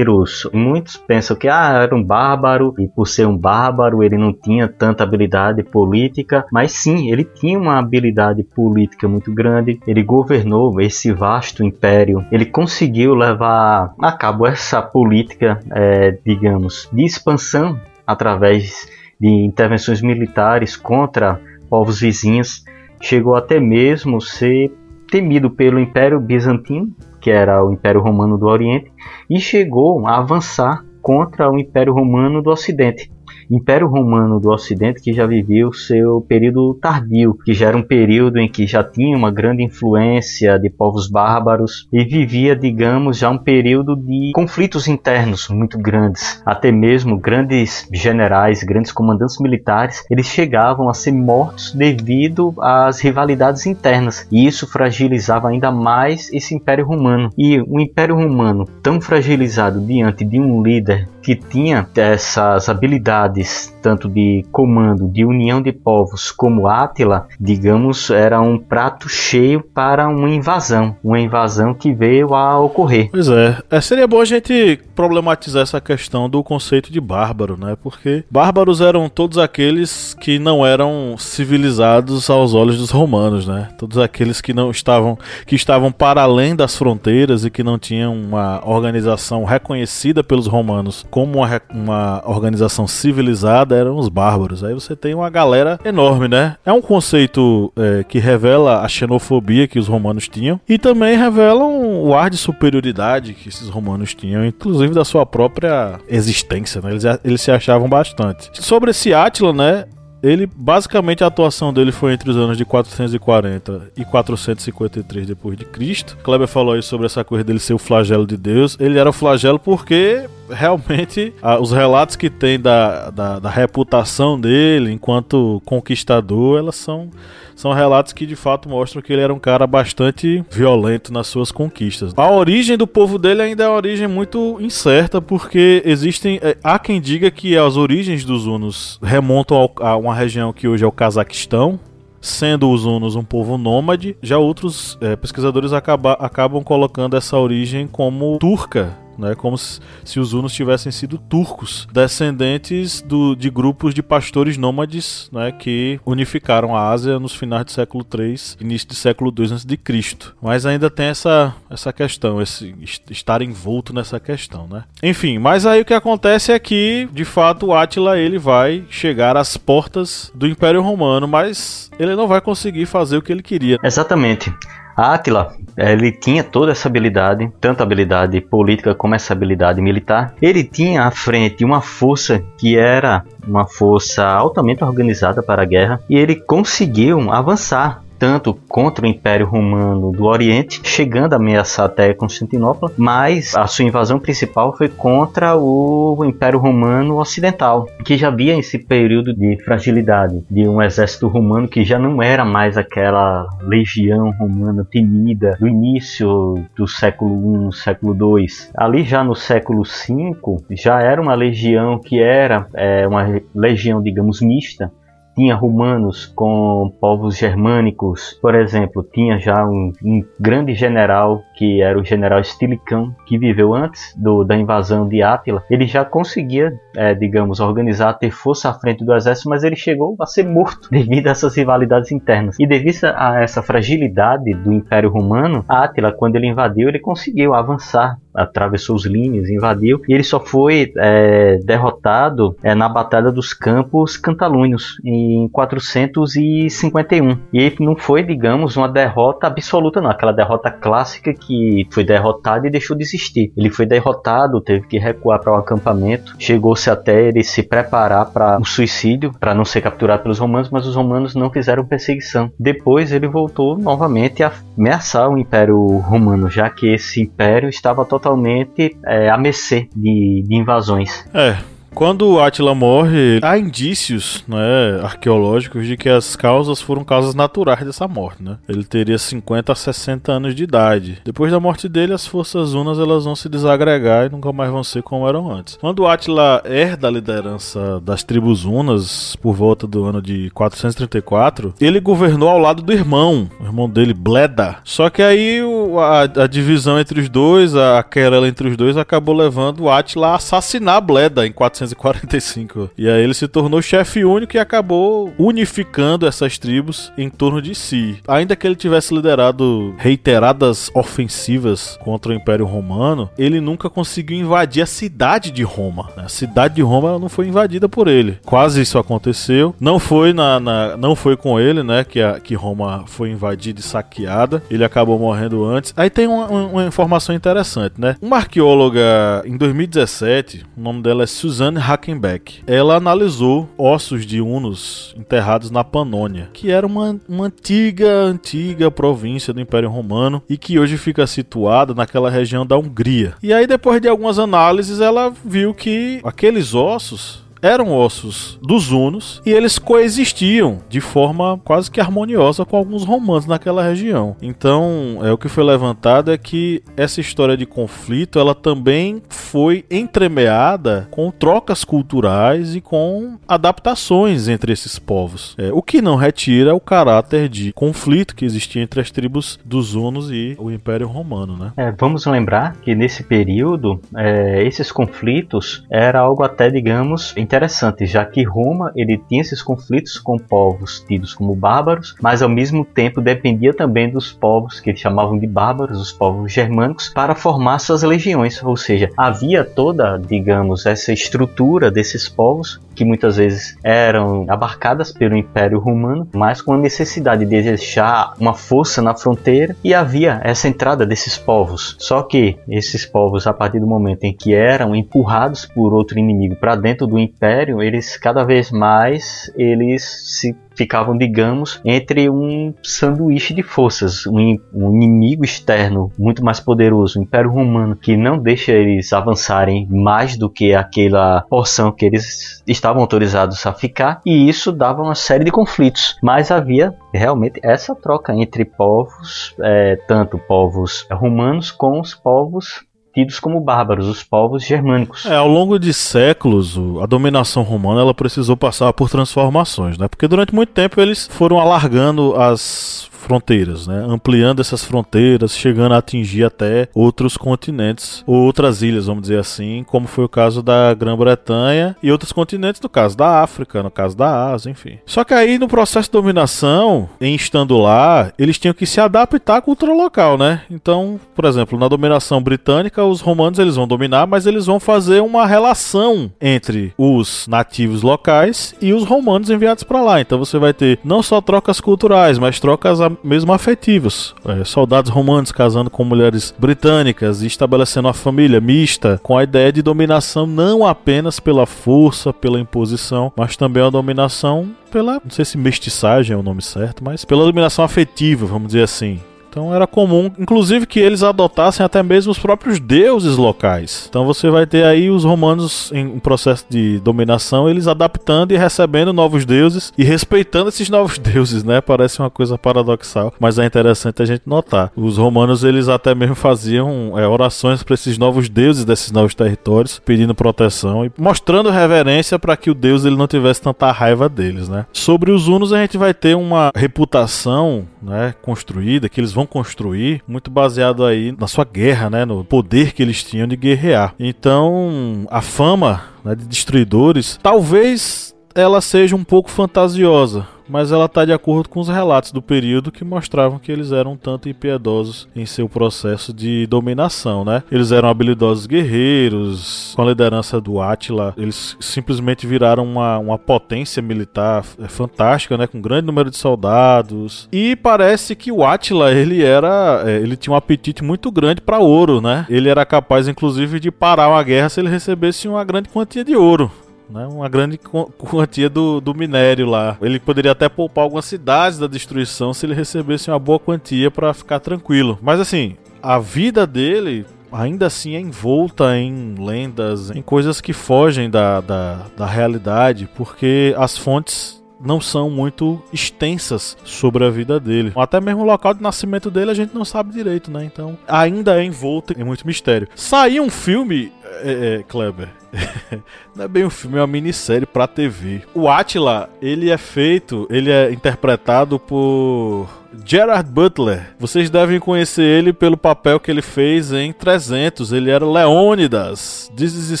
Muitos 0.52 0.96
pensam 0.96 1.36
que 1.36 1.48
ah, 1.48 1.82
era 1.82 1.94
um 1.94 2.02
bárbaro 2.02 2.74
e 2.78 2.86
por 2.86 3.08
ser 3.08 3.26
um 3.26 3.36
bárbaro 3.36 4.02
ele 4.02 4.16
não 4.16 4.32
tinha 4.32 4.68
tanta 4.68 5.02
habilidade 5.02 5.64
política, 5.64 6.46
mas 6.52 6.72
sim, 6.72 7.10
ele 7.10 7.24
tinha 7.24 7.58
uma 7.58 7.78
habilidade 7.78 8.44
política 8.44 9.08
muito 9.08 9.32
grande. 9.32 9.80
Ele 9.86 10.02
governou 10.02 10.80
esse 10.80 11.12
vasto 11.12 11.64
império. 11.64 12.24
Ele 12.30 12.46
conseguiu 12.46 13.14
levar 13.14 13.94
a 14.00 14.12
cabo 14.12 14.46
essa 14.46 14.80
política, 14.80 15.58
é, 15.72 16.16
digamos, 16.24 16.88
de 16.92 17.04
expansão 17.04 17.80
através 18.06 18.88
de 19.20 19.28
intervenções 19.28 20.00
militares 20.00 20.76
contra 20.76 21.40
povos 21.68 22.00
vizinhos. 22.00 22.64
Chegou 23.00 23.34
até 23.34 23.58
mesmo 23.58 24.20
ser 24.20 24.72
temido 25.14 25.48
pelo 25.48 25.78
Império 25.78 26.18
Bizantino, 26.18 26.92
que 27.20 27.30
era 27.30 27.64
o 27.64 27.72
Império 27.72 28.00
Romano 28.00 28.36
do 28.36 28.46
Oriente, 28.46 28.90
e 29.30 29.38
chegou 29.38 30.04
a 30.08 30.18
avançar 30.18 30.84
contra 31.00 31.48
o 31.48 31.56
Império 31.56 31.92
Romano 31.92 32.42
do 32.42 32.50
Ocidente. 32.50 33.12
Império 33.50 33.88
Romano 33.88 34.40
do 34.40 34.50
Ocidente 34.50 35.00
que 35.00 35.12
já 35.12 35.26
vivia 35.26 35.66
o 35.66 35.72
seu 35.72 36.20
período 36.22 36.74
tardio, 36.74 37.36
que 37.44 37.54
já 37.54 37.68
era 37.68 37.76
um 37.76 37.82
período 37.82 38.38
em 38.38 38.48
que 38.48 38.66
já 38.66 38.82
tinha 38.82 39.16
uma 39.16 39.30
grande 39.30 39.62
influência 39.62 40.58
de 40.58 40.70
povos 40.70 41.08
bárbaros 41.08 41.88
e 41.92 42.04
vivia, 42.04 42.56
digamos, 42.56 43.18
já 43.18 43.30
um 43.30 43.38
período 43.38 43.96
de 43.96 44.32
conflitos 44.34 44.88
internos 44.88 45.48
muito 45.48 45.78
grandes. 45.78 46.42
Até 46.44 46.70
mesmo 46.70 47.18
grandes 47.18 47.88
generais, 47.92 48.62
grandes 48.62 48.92
comandantes 48.92 49.38
militares, 49.40 50.04
eles 50.10 50.26
chegavam 50.26 50.88
a 50.88 50.94
ser 50.94 51.12
mortos 51.12 51.72
devido 51.72 52.54
às 52.60 53.00
rivalidades 53.00 53.66
internas. 53.66 54.26
E 54.30 54.46
isso 54.46 54.70
fragilizava 54.70 55.48
ainda 55.48 55.70
mais 55.70 56.32
esse 56.32 56.54
Império 56.54 56.86
Romano. 56.86 57.30
E 57.36 57.60
o 57.60 57.80
Império 57.80 58.16
Romano, 58.16 58.64
tão 58.82 59.00
fragilizado 59.00 59.80
diante 59.80 60.24
de 60.24 60.40
um 60.40 60.62
líder 60.62 61.08
que 61.22 61.34
tinha 61.34 61.88
essas 61.96 62.68
habilidades 62.68 63.33
tanto 63.82 64.08
de 64.08 64.44
comando, 64.52 65.08
de 65.08 65.24
união 65.24 65.60
de 65.60 65.72
povos 65.72 66.30
como 66.30 66.68
Átila, 66.68 67.26
digamos, 67.40 68.10
era 68.10 68.40
um 68.40 68.58
prato 68.58 69.08
cheio 69.08 69.62
para 69.62 70.08
uma 70.08 70.30
invasão, 70.30 70.96
uma 71.02 71.18
invasão 71.18 71.74
que 71.74 71.92
veio 71.92 72.34
a 72.34 72.58
ocorrer. 72.58 73.08
Pois 73.10 73.28
é, 73.28 73.58
é 73.70 73.80
seria 73.80 74.06
bom 74.06 74.20
a 74.20 74.24
gente 74.24 74.80
problematizar 74.94 75.62
essa 75.62 75.80
questão 75.80 76.28
do 76.28 76.42
conceito 76.42 76.92
de 76.92 77.00
bárbaro, 77.00 77.56
né? 77.56 77.76
Porque 77.82 78.24
bárbaros 78.30 78.80
eram 78.80 79.08
todos 79.08 79.38
aqueles 79.38 80.14
que 80.20 80.38
não 80.38 80.64
eram 80.64 81.16
civilizados 81.18 82.28
aos 82.30 82.54
olhos 82.54 82.78
dos 82.78 82.90
romanos, 82.90 83.46
né? 83.46 83.68
Todos 83.78 83.98
aqueles 83.98 84.40
que 84.40 84.52
não 84.52 84.70
estavam 84.70 85.18
que 85.46 85.54
estavam 85.54 85.90
para 85.90 86.22
além 86.22 86.54
das 86.56 86.76
fronteiras 86.76 87.44
e 87.44 87.50
que 87.50 87.62
não 87.62 87.78
tinham 87.78 88.14
uma 88.14 88.60
organização 88.66 89.44
reconhecida 89.44 90.22
pelos 90.22 90.46
romanos 90.46 91.04
como 91.10 91.38
uma, 91.38 91.62
uma 91.70 92.22
organização 92.26 92.86
civilizada 93.24 93.74
eram 93.74 93.96
os 93.96 94.08
bárbaros. 94.08 94.62
Aí 94.62 94.74
você 94.74 94.94
tem 94.94 95.14
uma 95.14 95.30
galera 95.30 95.78
enorme, 95.84 96.28
né? 96.28 96.56
É 96.64 96.72
um 96.72 96.82
conceito 96.82 97.72
é, 97.76 98.04
que 98.04 98.18
revela 98.18 98.82
a 98.82 98.88
xenofobia 98.88 99.66
que 99.66 99.78
os 99.78 99.88
romanos 99.88 100.28
tinham 100.28 100.60
e 100.68 100.78
também 100.78 101.16
revela 101.16 101.64
o 101.64 102.14
ar 102.14 102.28
de 102.28 102.36
superioridade 102.36 103.34
que 103.34 103.48
esses 103.48 103.68
romanos 103.68 104.14
tinham, 104.14 104.44
inclusive 104.44 104.94
da 104.94 105.04
sua 105.04 105.24
própria 105.24 105.98
existência, 106.08 106.80
né? 106.80 106.90
Eles, 106.90 107.04
eles 107.24 107.40
se 107.40 107.50
achavam 107.50 107.88
bastante. 107.88 108.50
Sobre 108.52 108.90
esse 108.90 109.14
Átila, 109.14 109.52
né? 109.52 109.84
Ele, 110.22 110.46
basicamente, 110.46 111.22
a 111.22 111.26
atuação 111.26 111.70
dele 111.70 111.92
foi 111.92 112.14
entre 112.14 112.30
os 112.30 112.36
anos 112.38 112.56
de 112.56 112.64
440 112.64 113.90
e 113.94 114.06
453 114.06 115.26
depois 115.26 115.58
de 115.58 115.66
Cristo. 115.66 116.16
Kleber 116.24 116.48
falou 116.48 116.72
aí 116.72 116.82
sobre 116.82 117.04
essa 117.04 117.22
coisa 117.22 117.44
dele 117.44 117.58
ser 117.58 117.74
o 117.74 117.78
flagelo 117.78 118.26
de 118.26 118.38
Deus. 118.38 118.74
Ele 118.80 118.98
era 118.98 119.10
o 119.10 119.12
flagelo 119.12 119.58
porque 119.58 120.26
realmente 120.50 121.32
os 121.60 121.72
relatos 121.72 122.16
que 122.16 122.28
tem 122.30 122.58
da, 122.58 123.10
da, 123.10 123.38
da 123.38 123.50
reputação 123.50 124.40
dele 124.40 124.92
enquanto 124.92 125.62
conquistador, 125.64 126.58
elas 126.58 126.76
são 126.76 127.10
são 127.54 127.72
relatos 127.72 128.12
que 128.12 128.26
de 128.26 128.36
fato 128.36 128.68
mostram 128.68 129.00
que 129.00 129.12
ele 129.12 129.22
era 129.22 129.32
um 129.32 129.38
cara 129.38 129.66
bastante 129.66 130.44
violento 130.50 131.12
nas 131.12 131.26
suas 131.26 131.52
conquistas. 131.52 132.12
A 132.16 132.30
origem 132.30 132.76
do 132.76 132.86
povo 132.86 133.18
dele 133.18 133.42
ainda 133.42 133.64
é 133.64 133.68
uma 133.68 133.76
origem 133.76 134.08
muito 134.08 134.58
incerta, 134.60 135.20
porque 135.20 135.82
existem. 135.84 136.38
É, 136.42 136.56
há 136.62 136.78
quem 136.78 137.00
diga 137.00 137.30
que 137.30 137.56
as 137.56 137.76
origens 137.76 138.24
dos 138.24 138.46
Hunos 138.46 138.98
remontam 139.02 139.56
ao, 139.56 139.72
a 139.80 139.96
uma 139.96 140.14
região 140.14 140.52
que 140.52 140.66
hoje 140.66 140.84
é 140.84 140.86
o 140.86 140.92
Cazaquistão, 140.92 141.78
sendo 142.20 142.70
os 142.70 142.84
Hunos 142.84 143.16
um 143.16 143.24
povo 143.24 143.56
nômade, 143.56 144.16
já 144.22 144.38
outros 144.38 144.98
é, 145.00 145.14
pesquisadores 145.14 145.72
acaba, 145.72 146.14
acabam 146.14 146.62
colocando 146.62 147.16
essa 147.16 147.38
origem 147.38 147.86
como 147.86 148.38
turca, 148.38 148.96
né, 149.18 149.34
como 149.34 149.56
se, 149.58 149.80
os 150.18 150.32
hunos 150.32 150.52
tivessem 150.52 150.92
sido 150.92 151.18
turcos, 151.18 151.86
descendentes 151.92 153.02
do, 153.02 153.34
de 153.34 153.50
grupos 153.50 153.94
de 153.94 154.02
pastores 154.02 154.56
nômades 154.56 155.28
né, 155.32 155.52
que 155.52 156.00
unificaram 156.04 156.76
a 156.76 156.90
Ásia 156.90 157.18
nos 157.18 157.34
finais 157.34 157.64
do 157.64 157.72
século 157.72 158.06
III, 158.12 158.34
início 158.60 158.88
do 158.88 158.94
século 158.94 159.32
II 159.36 159.54
a.C. 159.54 160.32
Mas 160.40 160.66
ainda 160.66 160.90
tem 160.90 161.06
essa, 161.06 161.54
essa 161.70 161.92
questão, 161.92 162.40
esse 162.40 162.74
estar 163.10 163.42
envolto 163.42 163.92
nessa 163.92 164.18
questão. 164.20 164.66
Né? 164.68 164.84
Enfim, 165.02 165.38
mas 165.38 165.66
aí 165.66 165.80
o 165.80 165.84
que 165.84 165.94
acontece 165.94 166.52
é 166.52 166.58
que, 166.58 167.08
de 167.12 167.24
fato, 167.24 167.66
o 167.66 167.74
Átila 167.74 168.18
ele 168.18 168.38
vai 168.38 168.84
chegar 168.88 169.36
às 169.36 169.56
portas 169.56 170.30
do 170.34 170.46
Império 170.46 170.82
Romano, 170.82 171.26
mas 171.26 171.90
ele 171.98 172.14
não 172.16 172.26
vai 172.26 172.40
conseguir 172.40 172.86
fazer 172.86 173.16
o 173.16 173.22
que 173.22 173.32
ele 173.32 173.42
queria. 173.42 173.78
Exatamente. 173.82 174.52
Átila, 174.96 175.52
ele 175.76 176.12
tinha 176.12 176.44
toda 176.44 176.72
essa 176.72 176.88
habilidade, 176.88 177.50
tanto 177.60 177.80
a 177.80 177.84
habilidade 177.84 178.40
política 178.40 178.94
como 178.94 179.14
essa 179.14 179.32
habilidade 179.32 179.80
militar. 179.80 180.34
Ele 180.40 180.62
tinha 180.62 181.04
à 181.04 181.10
frente 181.10 181.64
uma 181.64 181.80
força 181.80 182.42
que 182.58 182.78
era 182.78 183.24
uma 183.46 183.66
força 183.66 184.24
altamente 184.24 184.84
organizada 184.84 185.42
para 185.42 185.62
a 185.62 185.66
guerra 185.66 186.00
e 186.08 186.16
ele 186.16 186.36
conseguiu 186.36 187.32
avançar 187.32 188.03
tanto 188.24 188.54
contra 188.70 189.04
o 189.04 189.06
Império 189.06 189.46
Romano 189.46 190.10
do 190.10 190.24
Oriente, 190.24 190.80
chegando 190.82 191.34
a 191.34 191.36
ameaçar 191.36 191.84
até 191.84 192.14
Constantinopla, 192.14 192.90
mas 192.96 193.54
a 193.54 193.66
sua 193.66 193.84
invasão 193.84 194.18
principal 194.18 194.74
foi 194.74 194.88
contra 194.88 195.54
o 195.58 196.24
Império 196.24 196.58
Romano 196.58 197.18
Ocidental, 197.18 197.84
que 198.02 198.16
já 198.16 198.28
havia 198.28 198.58
esse 198.58 198.78
período 198.78 199.34
de 199.34 199.62
fragilidade 199.62 200.42
de 200.50 200.66
um 200.66 200.80
exército 200.80 201.28
romano 201.28 201.68
que 201.68 201.84
já 201.84 201.98
não 201.98 202.22
era 202.22 202.46
mais 202.46 202.78
aquela 202.78 203.46
legião 203.60 204.30
romana 204.30 204.86
temida 204.90 205.58
do 205.60 205.68
início 205.68 206.64
do 206.74 206.88
século 206.88 207.68
I, 207.68 207.74
século 207.74 208.38
II. 208.38 208.46
Ali 208.74 209.04
já 209.04 209.22
no 209.22 209.34
século 209.34 209.82
V 209.82 210.64
já 210.70 210.98
era 210.98 211.20
uma 211.20 211.34
legião 211.34 211.98
que 211.98 212.22
era 212.22 212.68
é, 212.72 213.06
uma 213.06 213.38
legião, 213.54 214.02
digamos, 214.02 214.40
mista, 214.40 214.90
tinha 215.34 215.54
romanos 215.54 216.26
com 216.26 216.92
povos 217.00 217.36
germânicos, 217.36 218.38
por 218.40 218.54
exemplo, 218.54 219.02
tinha 219.02 219.38
já 219.38 219.66
um, 219.66 219.92
um 220.02 220.24
grande 220.38 220.74
general 220.74 221.42
que 221.54 221.82
era 221.82 221.98
o 221.98 222.04
general 222.04 222.42
Stilicão, 222.42 223.14
que 223.26 223.38
viveu 223.38 223.74
antes 223.74 224.14
do, 224.16 224.44
da 224.44 224.56
invasão 224.56 225.08
de 225.08 225.22
Átila, 225.22 225.62
ele 225.70 225.86
já 225.86 226.04
conseguia, 226.04 226.72
é, 226.96 227.14
digamos, 227.14 227.60
organizar, 227.60 228.14
ter 228.14 228.30
força 228.30 228.70
à 228.70 228.74
frente 228.74 229.04
do 229.04 229.14
exército, 229.14 229.48
mas 229.48 229.64
ele 229.64 229.76
chegou 229.76 230.16
a 230.20 230.26
ser 230.26 230.44
morto 230.44 230.88
devido 230.92 231.28
a 231.28 231.30
essas 231.30 231.56
rivalidades 231.56 232.12
internas. 232.12 232.56
E 232.58 232.66
devido 232.66 233.04
a 233.16 233.40
essa 233.42 233.62
fragilidade 233.62 234.52
do 234.54 234.72
Império 234.72 235.10
Romano, 235.10 235.64
Átila, 235.68 236.12
quando 236.12 236.36
ele 236.36 236.48
invadiu, 236.48 236.88
ele 236.88 237.00
conseguiu 237.00 237.54
avançar 237.54 238.16
atravessou 238.34 238.96
os 238.96 239.06
linhas, 239.06 239.48
invadiu, 239.48 240.00
e 240.08 240.12
ele 240.12 240.24
só 240.24 240.40
foi 240.40 240.92
é, 240.98 241.58
derrotado 241.58 242.56
é, 242.62 242.74
na 242.74 242.88
Batalha 242.88 243.30
dos 243.30 243.54
Campos 243.54 244.16
Cantalúnios 244.16 244.96
em 245.04 245.48
451. 245.48 247.38
E 247.52 247.74
não 247.80 247.94
foi, 247.96 248.24
digamos, 248.24 248.76
uma 248.76 248.88
derrota 248.88 249.46
absoluta, 249.46 250.00
não, 250.00 250.10
aquela 250.10 250.32
derrota 250.32 250.70
clássica 250.70 251.32
que 251.46 251.86
foi 251.90 252.04
derrotado 252.04 252.66
e 252.66 252.70
deixou 252.70 252.96
de 252.96 253.02
existir. 253.02 253.52
Ele 253.56 253.70
foi 253.70 253.86
derrotado, 253.86 254.60
teve 254.60 254.86
que 254.86 254.98
recuar 254.98 255.40
para 255.40 255.52
o 255.52 255.56
um 255.56 255.58
acampamento, 255.58 256.34
chegou-se 256.38 256.90
até 256.90 257.28
ele 257.28 257.42
se 257.42 257.62
preparar 257.62 258.30
para 258.32 258.58
um 258.58 258.64
suicídio, 258.64 259.32
para 259.38 259.54
não 259.54 259.64
ser 259.64 259.80
capturado 259.80 260.22
pelos 260.22 260.38
romanos, 260.38 260.70
mas 260.70 260.86
os 260.86 260.96
romanos 260.96 261.34
não 261.34 261.50
fizeram 261.50 261.84
perseguição. 261.84 262.50
Depois 262.58 263.12
ele 263.12 263.28
voltou 263.28 263.78
novamente 263.78 264.42
a 264.42 264.52
ameaçar 264.76 265.28
o 265.28 265.38
Império 265.38 265.98
Romano, 265.98 266.48
já 266.48 266.68
que 266.70 266.92
esse 266.92 267.22
império 267.22 267.68
estava 267.68 268.04
totalmente 268.04 268.96
é, 269.06 269.28
a 269.28 269.36
mercê 269.36 269.88
de, 269.94 270.44
de 270.46 270.54
invasões. 270.54 271.24
É, 271.34 271.56
quando 271.94 272.40
Atila 272.40 272.74
morre, 272.74 273.38
há 273.42 273.56
indícios 273.56 274.44
né, 274.48 275.00
arqueológicos 275.02 275.86
de 275.86 275.96
que 275.96 276.08
as 276.08 276.34
causas 276.36 276.80
foram 276.80 277.04
causas 277.04 277.34
naturais 277.34 277.84
dessa 277.84 278.08
morte. 278.08 278.42
Né? 278.42 278.58
Ele 278.68 278.84
teria 278.84 279.16
50 279.16 279.72
a 279.72 279.74
60 279.74 280.32
anos 280.32 280.54
de 280.54 280.64
idade. 280.64 281.18
Depois 281.24 281.52
da 281.52 281.60
morte 281.60 281.88
dele, 281.88 282.12
as 282.12 282.26
forças 282.26 282.74
unas 282.74 282.98
elas 282.98 283.24
vão 283.24 283.36
se 283.36 283.48
desagregar 283.48 284.26
e 284.26 284.28
nunca 284.28 284.52
mais 284.52 284.70
vão 284.70 284.82
ser 284.82 285.02
como 285.02 285.28
eram 285.28 285.50
antes. 285.50 285.76
Quando 285.80 286.06
Atila 286.06 286.62
herda 286.64 287.08
a 287.08 287.10
liderança 287.10 288.00
das 288.00 288.22
tribos 288.22 288.64
unas 288.64 289.36
por 289.36 289.54
volta 289.54 289.86
do 289.86 290.04
ano 290.04 290.20
de 290.20 290.50
434, 290.50 291.74
ele 291.80 292.00
governou 292.00 292.48
ao 292.48 292.58
lado 292.58 292.82
do 292.82 292.92
irmão, 292.92 293.48
o 293.60 293.64
irmão 293.64 293.88
dele, 293.88 294.12
Bleda. 294.12 294.76
Só 294.84 295.08
que 295.08 295.22
aí 295.22 295.60
a, 295.98 296.42
a 296.42 296.46
divisão 296.46 296.98
entre 296.98 297.20
os 297.20 297.28
dois, 297.28 297.76
a 297.76 298.02
querela 298.02 298.48
entre 298.48 298.68
os 298.68 298.76
dois, 298.76 298.96
acabou 298.96 299.34
levando 299.34 299.88
Atila 299.88 300.28
a 300.28 300.36
assassinar 300.36 301.00
Bleda 301.00 301.46
em 301.46 301.52
434. 301.52 301.83
1945. 301.84 302.90
E 302.96 303.08
aí 303.08 303.22
ele 303.22 303.34
se 303.34 303.46
tornou 303.46 303.82
chefe 303.82 304.24
único 304.24 304.56
e 304.56 304.58
acabou 304.58 305.32
unificando 305.38 306.26
essas 306.26 306.58
tribos 306.58 307.12
em 307.16 307.28
torno 307.28 307.60
de 307.60 307.74
si. 307.74 308.18
Ainda 308.26 308.56
que 308.56 308.66
ele 308.66 308.76
tivesse 308.76 309.14
liderado 309.14 309.94
reiteradas 309.98 310.90
ofensivas 310.94 311.98
contra 312.02 312.32
o 312.32 312.34
Império 312.34 312.64
Romano, 312.64 313.30
ele 313.38 313.60
nunca 313.60 313.90
conseguiu 313.90 314.38
invadir 314.38 314.82
a 314.82 314.86
cidade 314.86 315.50
de 315.50 315.62
Roma. 315.62 316.08
A 316.16 316.28
cidade 316.28 316.74
de 316.74 316.82
Roma 316.82 317.18
não 317.18 317.28
foi 317.28 317.46
invadida 317.48 317.88
por 317.88 318.08
ele. 318.08 318.38
Quase 318.44 318.80
isso 318.80 318.98
aconteceu. 318.98 319.74
Não 319.78 319.98
foi 319.98 320.32
na, 320.32 320.58
na 320.58 320.96
não 320.96 321.14
foi 321.14 321.36
com 321.36 321.58
ele, 321.58 321.82
né, 321.82 322.04
que, 322.04 322.20
a, 322.20 322.40
que 322.40 322.54
Roma 322.54 323.04
foi 323.06 323.30
invadida 323.30 323.80
e 323.80 323.82
saqueada. 323.82 324.62
Ele 324.70 324.84
acabou 324.84 325.18
morrendo 325.18 325.64
antes. 325.64 325.92
Aí 325.96 326.08
tem 326.08 326.26
uma, 326.26 326.46
uma 326.46 326.84
informação 326.84 327.34
interessante, 327.34 327.94
né? 327.98 328.16
Uma 328.20 328.36
arqueóloga 328.36 329.42
em 329.44 329.56
2017, 329.56 330.64
o 330.76 330.80
nome 330.80 331.02
dela 331.02 331.24
é 331.24 331.26
Suzanne 331.26 331.73
Anne 331.74 331.80
Hackenbeck. 331.80 332.62
Ela 332.66 332.96
analisou 332.96 333.68
ossos 333.76 334.24
de 334.24 334.40
hunos 334.40 335.14
enterrados 335.18 335.70
na 335.70 335.82
Panônia, 335.82 336.48
que 336.52 336.70
era 336.70 336.86
uma, 336.86 337.18
uma 337.28 337.46
antiga, 337.46 338.08
antiga 338.08 338.90
província 338.90 339.52
do 339.52 339.60
Império 339.60 339.90
Romano 339.90 340.42
e 340.48 340.56
que 340.56 340.78
hoje 340.78 340.96
fica 340.96 341.26
situada 341.26 341.92
naquela 341.94 342.30
região 342.30 342.64
da 342.64 342.78
Hungria. 342.78 343.34
E 343.42 343.52
aí, 343.52 343.66
depois 343.66 344.00
de 344.00 344.08
algumas 344.08 344.38
análises, 344.38 345.00
ela 345.00 345.32
viu 345.44 345.74
que 345.74 346.20
aqueles 346.24 346.74
ossos 346.74 347.43
eram 347.64 347.90
ossos 347.90 348.58
dos 348.62 348.92
hunos 348.92 349.40
e 349.46 349.50
eles 349.50 349.78
coexistiam 349.78 350.80
de 350.86 351.00
forma 351.00 351.58
quase 351.64 351.90
que 351.90 351.98
harmoniosa 351.98 352.64
com 352.66 352.76
alguns 352.76 353.04
romanos 353.04 353.46
naquela 353.46 353.82
região. 353.82 354.36
Então, 354.42 355.20
é 355.22 355.32
o 355.32 355.38
que 355.38 355.48
foi 355.48 355.64
levantado 355.64 356.30
é 356.30 356.36
que 356.36 356.82
essa 356.94 357.22
história 357.22 357.56
de 357.56 357.64
conflito, 357.64 358.38
ela 358.38 358.54
também 358.54 359.22
foi 359.30 359.84
entremeada 359.90 361.08
com 361.10 361.30
trocas 361.30 361.84
culturais 361.84 362.76
e 362.76 362.82
com 362.82 363.38
adaptações 363.48 364.46
entre 364.46 364.70
esses 364.70 364.98
povos. 364.98 365.56
É, 365.58 365.70
o 365.72 365.80
que 365.80 366.02
não 366.02 366.16
retira 366.16 366.74
o 366.74 366.80
caráter 366.80 367.48
de 367.48 367.72
conflito 367.72 368.36
que 368.36 368.44
existia 368.44 368.82
entre 368.82 369.00
as 369.00 369.10
tribos 369.10 369.58
dos 369.64 369.94
hunos 369.94 370.30
e 370.30 370.54
o 370.58 370.70
Império 370.70 371.06
Romano, 371.06 371.56
né? 371.56 371.72
É, 371.78 371.90
vamos 371.92 372.26
lembrar 372.26 372.76
que 372.82 372.94
nesse 372.94 373.22
período 373.22 374.00
é, 374.14 374.62
esses 374.64 374.92
conflitos 374.92 375.82
era 375.90 376.20
algo 376.20 376.42
até 376.42 376.68
digamos 376.68 377.32
interessante, 377.54 378.04
já 378.04 378.24
que 378.24 378.42
Roma 378.42 378.90
ele 378.96 379.16
tinha 379.28 379.40
esses 379.40 379.62
conflitos 379.62 380.18
com 380.18 380.36
povos 380.36 381.04
tidos 381.06 381.32
como 381.32 381.54
bárbaros, 381.54 382.16
mas 382.20 382.42
ao 382.42 382.48
mesmo 382.48 382.84
tempo 382.84 383.20
dependia 383.20 383.72
também 383.72 384.10
dos 384.10 384.32
povos 384.32 384.80
que 384.80 384.90
eles 384.90 385.00
chamavam 385.00 385.38
de 385.38 385.46
bárbaros, 385.46 386.00
os 386.00 386.12
povos 386.12 386.52
germânicos, 386.52 387.10
para 387.10 387.34
formar 387.36 387.78
suas 387.78 388.02
legiões. 388.02 388.60
Ou 388.62 388.76
seja, 388.76 389.08
havia 389.16 389.64
toda, 389.64 390.18
digamos, 390.18 390.84
essa 390.84 391.12
estrutura 391.12 391.92
desses 391.92 392.28
povos 392.28 392.80
que 392.94 393.04
muitas 393.04 393.36
vezes 393.36 393.76
eram 393.82 394.46
abarcadas 394.48 395.12
pelo 395.12 395.36
Império 395.36 395.78
Romano, 395.78 396.28
mas 396.32 396.62
com 396.62 396.74
a 396.74 396.78
necessidade 396.78 397.44
de 397.44 397.62
deixar 397.62 398.34
uma 398.38 398.54
força 398.54 399.02
na 399.02 399.14
fronteira 399.14 399.76
e 399.82 399.92
havia 399.92 400.40
essa 400.44 400.68
entrada 400.68 401.04
desses 401.04 401.36
povos. 401.36 401.96
Só 401.98 402.22
que 402.22 402.56
esses 402.68 403.04
povos, 403.04 403.46
a 403.46 403.52
partir 403.52 403.80
do 403.80 403.86
momento 403.86 404.24
em 404.24 404.32
que 404.32 404.54
eram 404.54 404.94
empurrados 404.94 405.66
por 405.66 405.92
outro 405.92 406.18
inimigo 406.18 406.56
para 406.56 406.76
dentro 406.76 407.06
do 407.06 407.18
Império, 407.18 407.43
eles 407.80 408.16
cada 408.16 408.44
vez 408.44 408.70
mais 408.70 409.52
eles 409.56 410.02
se 410.38 410.56
ficavam, 410.74 411.16
digamos, 411.16 411.80
entre 411.84 412.28
um 412.28 412.74
sanduíche 412.82 413.54
de 413.54 413.62
forças, 413.62 414.26
um, 414.26 414.58
um, 414.72 414.94
inimigo 414.94 415.44
externo 415.44 416.10
muito 416.18 416.44
mais 416.44 416.60
poderoso, 416.60 417.18
o 417.18 417.22
Império 417.22 417.50
Romano, 417.50 417.96
que 417.96 418.16
não 418.16 418.38
deixa 418.38 418.72
eles 418.72 419.12
avançarem 419.12 419.86
mais 419.88 420.36
do 420.36 420.50
que 420.50 420.74
aquela 420.74 421.42
porção 421.48 421.92
que 421.92 422.04
eles 422.04 422.62
estavam 422.66 423.00
autorizados 423.00 423.64
a 423.66 423.72
ficar, 423.72 424.20
e 424.26 424.48
isso 424.48 424.72
dava 424.72 425.02
uma 425.02 425.14
série 425.14 425.44
de 425.44 425.50
conflitos. 425.50 426.16
Mas 426.22 426.50
havia 426.50 426.94
realmente 427.12 427.60
essa 427.62 427.94
troca 427.94 428.34
entre 428.34 428.64
povos, 428.64 429.54
é, 429.60 429.96
tanto 430.08 430.38
povos 430.38 431.06
romanos 431.10 431.70
com 431.70 432.00
os 432.00 432.14
povos 432.14 432.84
tidos 433.14 433.38
como 433.38 433.60
bárbaros, 433.60 434.08
os 434.08 434.22
povos 434.22 434.64
germânicos. 434.64 435.24
É, 435.24 435.36
ao 435.36 435.48
longo 435.48 435.78
de 435.78 435.94
séculos, 435.94 436.76
a 437.00 437.06
dominação 437.06 437.62
romana 437.62 438.00
ela 438.00 438.12
precisou 438.12 438.56
passar 438.56 438.92
por 438.92 439.08
transformações, 439.08 439.96
né? 439.96 440.08
Porque 440.08 440.26
durante 440.26 440.54
muito 440.54 440.72
tempo 440.72 441.00
eles 441.00 441.28
foram 441.28 441.58
alargando 441.58 442.34
as 442.34 443.08
fronteiras, 443.24 443.86
né? 443.86 444.04
ampliando 444.06 444.60
essas 444.60 444.84
fronteiras, 444.84 445.56
chegando 445.56 445.94
a 445.94 445.98
atingir 445.98 446.44
até 446.44 446.88
outros 446.94 447.36
continentes 447.36 448.22
ou 448.26 448.36
outras 448.36 448.82
ilhas, 448.82 449.06
vamos 449.06 449.22
dizer 449.22 449.38
assim, 449.38 449.84
como 449.86 450.06
foi 450.06 450.24
o 450.24 450.28
caso 450.28 450.62
da 450.62 450.92
Grã-Bretanha 450.94 451.96
e 452.02 452.12
outros 452.12 452.32
continentes, 452.32 452.80
no 452.80 452.88
caso 452.88 453.16
da 453.16 453.42
África, 453.42 453.82
no 453.82 453.90
caso 453.90 454.16
da 454.16 454.52
Ásia, 454.52 454.70
enfim. 454.70 454.98
Só 455.06 455.24
que 455.24 455.32
aí 455.32 455.58
no 455.58 455.68
processo 455.68 456.08
de 456.08 456.12
dominação, 456.12 457.08
em 457.20 457.34
estando 457.34 457.78
lá, 457.78 458.32
eles 458.38 458.58
tinham 458.58 458.74
que 458.74 458.86
se 458.86 459.00
adaptar 459.00 459.56
à 459.56 459.62
cultura 459.62 459.92
local, 459.92 460.36
né? 460.36 460.62
Então, 460.70 461.18
por 461.34 461.44
exemplo, 461.44 461.78
na 461.78 461.88
dominação 461.88 462.42
britânica, 462.42 463.04
os 463.04 463.20
romanos 463.20 463.58
eles 463.58 463.76
vão 463.76 463.88
dominar, 463.88 464.26
mas 464.26 464.46
eles 464.46 464.66
vão 464.66 464.78
fazer 464.78 465.20
uma 465.20 465.46
relação 465.46 466.30
entre 466.40 466.92
os 466.98 467.46
nativos 467.48 468.02
locais 468.02 468.74
e 468.80 468.92
os 468.92 469.04
romanos 469.04 469.50
enviados 469.50 469.82
para 469.82 470.02
lá. 470.02 470.20
Então 470.20 470.38
você 470.38 470.58
vai 470.58 470.72
ter 470.72 470.98
não 471.02 471.22
só 471.22 471.40
trocas 471.40 471.80
culturais, 471.80 472.38
mas 472.38 472.60
trocas 472.60 473.00
mesmo 473.22 473.52
afetivos. 473.52 474.34
É, 474.44 474.64
soldados 474.64 475.10
romanos 475.10 475.52
casando 475.52 475.90
com 475.90 476.04
mulheres 476.04 476.54
britânicas 476.58 477.42
e 477.42 477.46
estabelecendo 477.46 478.08
uma 478.08 478.14
família 478.14 478.60
mista 478.60 479.20
com 479.22 479.36
a 479.36 479.44
ideia 479.44 479.72
de 479.72 479.82
dominação 479.82 480.46
não 480.46 480.86
apenas 480.86 481.40
pela 481.40 481.66
força, 481.66 482.32
pela 482.32 482.60
imposição, 482.60 483.32
mas 483.36 483.56
também 483.56 483.82
a 483.82 483.90
dominação 483.90 484.70
pela, 484.90 485.14
não 485.14 485.30
sei 485.30 485.44
se 485.44 485.58
mestiçagem 485.58 486.34
é 486.34 486.38
o 486.38 486.42
nome 486.42 486.62
certo, 486.62 487.02
mas 487.02 487.24
pela 487.24 487.44
dominação 487.44 487.84
afetiva, 487.84 488.46
vamos 488.46 488.68
dizer 488.68 488.82
assim. 488.82 489.20
Então 489.54 489.72
era 489.72 489.86
comum, 489.86 490.32
inclusive, 490.36 490.84
que 490.84 490.98
eles 490.98 491.22
adotassem 491.22 491.86
até 491.86 492.02
mesmo 492.02 492.32
os 492.32 492.38
próprios 492.40 492.80
deuses 492.80 493.36
locais. 493.36 494.06
Então 494.10 494.26
você 494.26 494.50
vai 494.50 494.66
ter 494.66 494.84
aí 494.84 495.08
os 495.08 495.22
romanos 495.22 495.92
em 495.94 496.04
um 496.04 496.18
processo 496.18 496.66
de 496.68 496.98
dominação, 496.98 497.70
eles 497.70 497.86
adaptando 497.86 498.50
e 498.50 498.56
recebendo 498.56 499.12
novos 499.12 499.46
deuses 499.46 499.92
e 499.96 500.02
respeitando 500.02 500.70
esses 500.70 500.90
novos 500.90 501.18
deuses, 501.22 501.62
né? 501.62 501.80
Parece 501.80 502.18
uma 502.18 502.30
coisa 502.30 502.58
paradoxal, 502.58 503.32
mas 503.38 503.56
é 503.56 503.64
interessante 503.64 504.20
a 504.22 504.24
gente 504.24 504.42
notar. 504.44 504.90
Os 504.96 505.18
romanos 505.18 505.62
eles 505.62 505.88
até 505.88 506.16
mesmo 506.16 506.34
faziam 506.34 507.16
é, 507.16 507.24
orações 507.24 507.84
para 507.84 507.94
esses 507.94 508.18
novos 508.18 508.48
deuses 508.48 508.84
desses 508.84 509.12
novos 509.12 509.36
territórios, 509.36 510.02
pedindo 510.04 510.34
proteção 510.34 511.06
e 511.06 511.12
mostrando 511.16 511.70
reverência 511.70 512.40
para 512.40 512.56
que 512.56 512.70
o 512.70 512.74
deus 512.74 513.04
ele 513.04 513.14
não 513.14 513.28
tivesse 513.28 513.62
tanta 513.62 513.92
raiva 513.92 514.28
deles, 514.28 514.68
né? 514.68 514.84
Sobre 514.92 515.30
os 515.30 515.46
hunos 515.46 515.72
a 515.72 515.80
gente 515.80 515.96
vai 515.96 516.12
ter 516.12 516.34
uma 516.34 516.72
reputação, 516.74 517.86
né, 518.02 518.34
construída 518.42 519.08
que 519.08 519.20
eles 519.20 519.32
vão 519.32 519.43
vão 519.44 519.46
construir 519.46 520.22
muito 520.26 520.50
baseado 520.50 521.04
aí 521.04 521.34
na 521.38 521.46
sua 521.46 521.64
guerra, 521.64 522.10
né, 522.10 522.24
no 522.24 522.44
poder 522.44 522.92
que 522.92 523.02
eles 523.02 523.22
tinham 523.22 523.46
de 523.46 523.56
guerrear. 523.56 524.14
Então, 524.18 525.26
a 525.30 525.40
fama 525.40 526.02
né, 526.24 526.34
de 526.34 526.46
destruidores 526.46 527.38
talvez 527.42 528.34
ela 528.54 528.80
seja 528.80 529.14
um 529.14 529.24
pouco 529.24 529.50
fantasiosa, 529.50 530.46
mas 530.68 530.92
ela 530.92 531.06
está 531.06 531.24
de 531.24 531.32
acordo 531.32 531.68
com 531.68 531.80
os 531.80 531.88
relatos 531.88 532.32
do 532.32 532.42
período 532.42 532.92
que 532.92 533.04
mostravam 533.04 533.58
que 533.58 533.70
eles 533.70 533.92
eram 533.92 534.16
tanto 534.16 534.48
impiedosos 534.48 535.28
em 535.34 535.46
seu 535.46 535.68
processo 535.68 536.32
de 536.32 536.66
dominação, 536.66 537.44
né? 537.44 537.62
Eles 537.70 537.92
eram 537.92 538.08
habilidosos 538.08 538.66
guerreiros, 538.66 539.92
com 539.94 540.02
a 540.02 540.06
liderança 540.06 540.60
do 540.60 540.80
Átila, 540.80 541.34
eles 541.36 541.76
simplesmente 541.80 542.46
viraram 542.46 542.84
uma, 542.84 543.18
uma 543.18 543.38
potência 543.38 544.02
militar 544.02 544.64
é, 544.78 544.88
fantástica, 544.88 545.56
né? 545.56 545.66
Com 545.66 545.78
um 545.78 545.82
grande 545.82 546.06
número 546.06 546.30
de 546.30 546.36
soldados. 546.36 547.48
E 547.52 547.76
parece 547.76 548.34
que 548.34 548.50
o 548.50 548.64
Átila, 548.64 549.12
ele 549.12 549.42
era, 549.42 550.02
é, 550.06 550.16
ele 550.16 550.36
tinha 550.36 550.52
um 550.52 550.56
apetite 550.56 551.02
muito 551.02 551.30
grande 551.30 551.60
para 551.60 551.78
ouro, 551.78 552.20
né? 552.20 552.46
Ele 552.48 552.68
era 552.68 552.84
capaz, 552.84 553.28
inclusive, 553.28 553.80
de 553.80 553.90
parar 553.90 554.28
uma 554.28 554.42
guerra 554.42 554.68
se 554.68 554.80
ele 554.80 554.88
recebesse 554.88 555.48
uma 555.48 555.64
grande 555.64 555.88
quantia 555.88 556.24
de 556.24 556.36
ouro 556.36 556.70
né, 557.08 557.26
uma 557.26 557.48
grande 557.48 557.78
quantia 557.78 558.68
do, 558.68 559.00
do 559.00 559.14
minério 559.14 559.66
lá. 559.66 559.96
Ele 560.00 560.18
poderia 560.18 560.52
até 560.52 560.68
poupar 560.68 561.04
algumas 561.04 561.24
cidades 561.24 561.78
da 561.78 561.86
destruição 561.86 562.54
se 562.54 562.66
ele 562.66 562.74
recebesse 562.74 563.30
uma 563.30 563.38
boa 563.38 563.58
quantia 563.58 564.10
para 564.10 564.32
ficar 564.34 564.60
tranquilo. 564.60 565.18
Mas 565.22 565.40
assim, 565.40 565.76
a 566.02 566.18
vida 566.18 566.66
dele 566.66 567.26
ainda 567.52 567.86
assim 567.86 568.14
é 568.14 568.20
envolta 568.20 568.96
em 568.96 569.34
lendas, 569.38 570.10
em 570.10 570.22
coisas 570.22 570.60
que 570.60 570.72
fogem 570.72 571.30
da, 571.30 571.60
da, 571.60 572.06
da 572.16 572.26
realidade, 572.26 573.08
porque 573.14 573.74
as 573.78 573.96
fontes 573.96 574.62
não 574.84 575.00
são 575.00 575.30
muito 575.30 575.82
extensas 575.92 576.76
sobre 576.84 577.24
a 577.24 577.30
vida 577.30 577.58
dele. 577.58 577.92
Até 577.96 578.20
mesmo 578.20 578.42
o 578.42 578.44
local 578.44 578.74
de 578.74 578.82
nascimento 578.82 579.30
dele 579.30 579.50
a 579.50 579.54
gente 579.54 579.74
não 579.74 579.84
sabe 579.84 580.12
direito, 580.12 580.50
né? 580.50 580.64
Então 580.64 580.98
ainda 581.08 581.58
é 581.58 581.64
envolto 581.64 582.12
em 582.18 582.24
muito 582.24 582.46
mistério. 582.46 582.88
Saiu 582.94 583.42
um 583.42 583.50
filme, 583.50 584.12
é, 584.42 584.80
é, 584.80 584.82
Kleber. 584.82 585.30
não 586.34 586.44
é 586.44 586.48
bem 586.48 586.64
um 586.64 586.70
filme, 586.70 586.98
é 586.98 587.00
uma 587.00 587.06
minissérie 587.06 587.66
pra 587.66 587.86
TV. 587.86 588.42
O 588.54 588.68
Atila, 588.68 589.30
ele 589.40 589.70
é 589.70 589.78
feito, 589.78 590.46
ele 590.50 590.70
é 590.70 590.92
interpretado 590.92 591.78
por 591.78 592.68
Gerard 593.04 593.50
Butler. 593.50 594.14
Vocês 594.18 594.50
devem 594.50 594.78
conhecer 594.78 595.22
ele 595.22 595.52
pelo 595.52 595.76
papel 595.76 596.20
que 596.20 596.30
ele 596.30 596.42
fez 596.42 596.92
em 596.92 597.12
300. 597.12 597.92
Ele 597.92 598.10
era 598.10 598.26
Leônidas, 598.26 599.50
This 599.56 599.74
is 599.74 600.00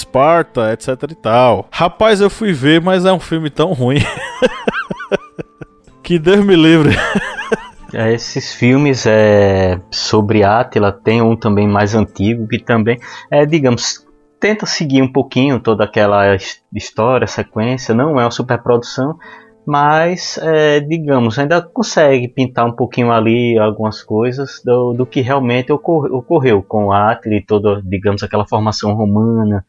Sparta, 0.00 0.72
etc 0.72 1.10
e 1.10 1.14
tal. 1.14 1.68
Rapaz, 1.70 2.20
eu 2.20 2.30
fui 2.30 2.52
ver, 2.52 2.80
mas 2.80 3.04
é 3.04 3.12
um 3.12 3.20
filme 3.20 3.50
tão 3.50 3.72
ruim. 3.72 4.02
que 6.02 6.18
Deus 6.18 6.44
me 6.44 6.56
livre. 6.56 6.96
É, 7.96 8.12
esses 8.12 8.52
filmes 8.52 9.06
é, 9.06 9.80
sobre 9.88 10.42
Átila 10.42 10.90
tem 10.90 11.22
um 11.22 11.36
também 11.36 11.68
mais 11.68 11.94
antigo 11.94 12.48
que 12.48 12.58
também 12.58 12.98
é, 13.30 13.46
digamos, 13.46 14.03
tenta 14.44 14.66
seguir 14.66 15.00
um 15.00 15.10
pouquinho 15.10 15.58
toda 15.58 15.84
aquela 15.84 16.36
história, 16.70 17.26
sequência. 17.26 17.94
Não 17.94 18.20
é 18.20 18.24
uma 18.24 18.30
superprodução, 18.30 19.18
mas 19.66 20.36
é, 20.36 20.80
digamos 20.80 21.38
ainda 21.38 21.62
consegue 21.62 22.28
pintar 22.28 22.66
um 22.66 22.72
pouquinho 22.72 23.10
ali 23.10 23.58
algumas 23.58 24.02
coisas 24.02 24.60
do, 24.62 24.92
do 24.92 25.06
que 25.06 25.22
realmente 25.22 25.72
ocor 25.72 26.12
ocorreu 26.12 26.62
com 26.62 26.90
e 27.24 27.40
toda, 27.40 27.80
digamos, 27.82 28.22
aquela 28.22 28.46
formação 28.46 28.92
romana. 28.92 29.64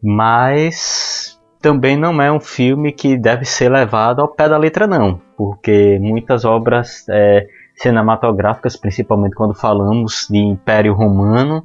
Mas 0.00 1.36
também 1.60 1.96
não 1.96 2.22
é 2.22 2.30
um 2.30 2.38
filme 2.38 2.92
que 2.92 3.16
deve 3.16 3.44
ser 3.44 3.68
levado 3.68 4.20
ao 4.20 4.28
pé 4.28 4.48
da 4.48 4.56
letra, 4.56 4.86
não, 4.86 5.20
porque 5.36 5.98
muitas 6.00 6.44
obras 6.44 7.04
é, 7.10 7.48
cinematográficas, 7.74 8.76
principalmente 8.76 9.34
quando 9.34 9.54
falamos 9.54 10.28
de 10.30 10.38
Império 10.38 10.94
Romano, 10.94 11.64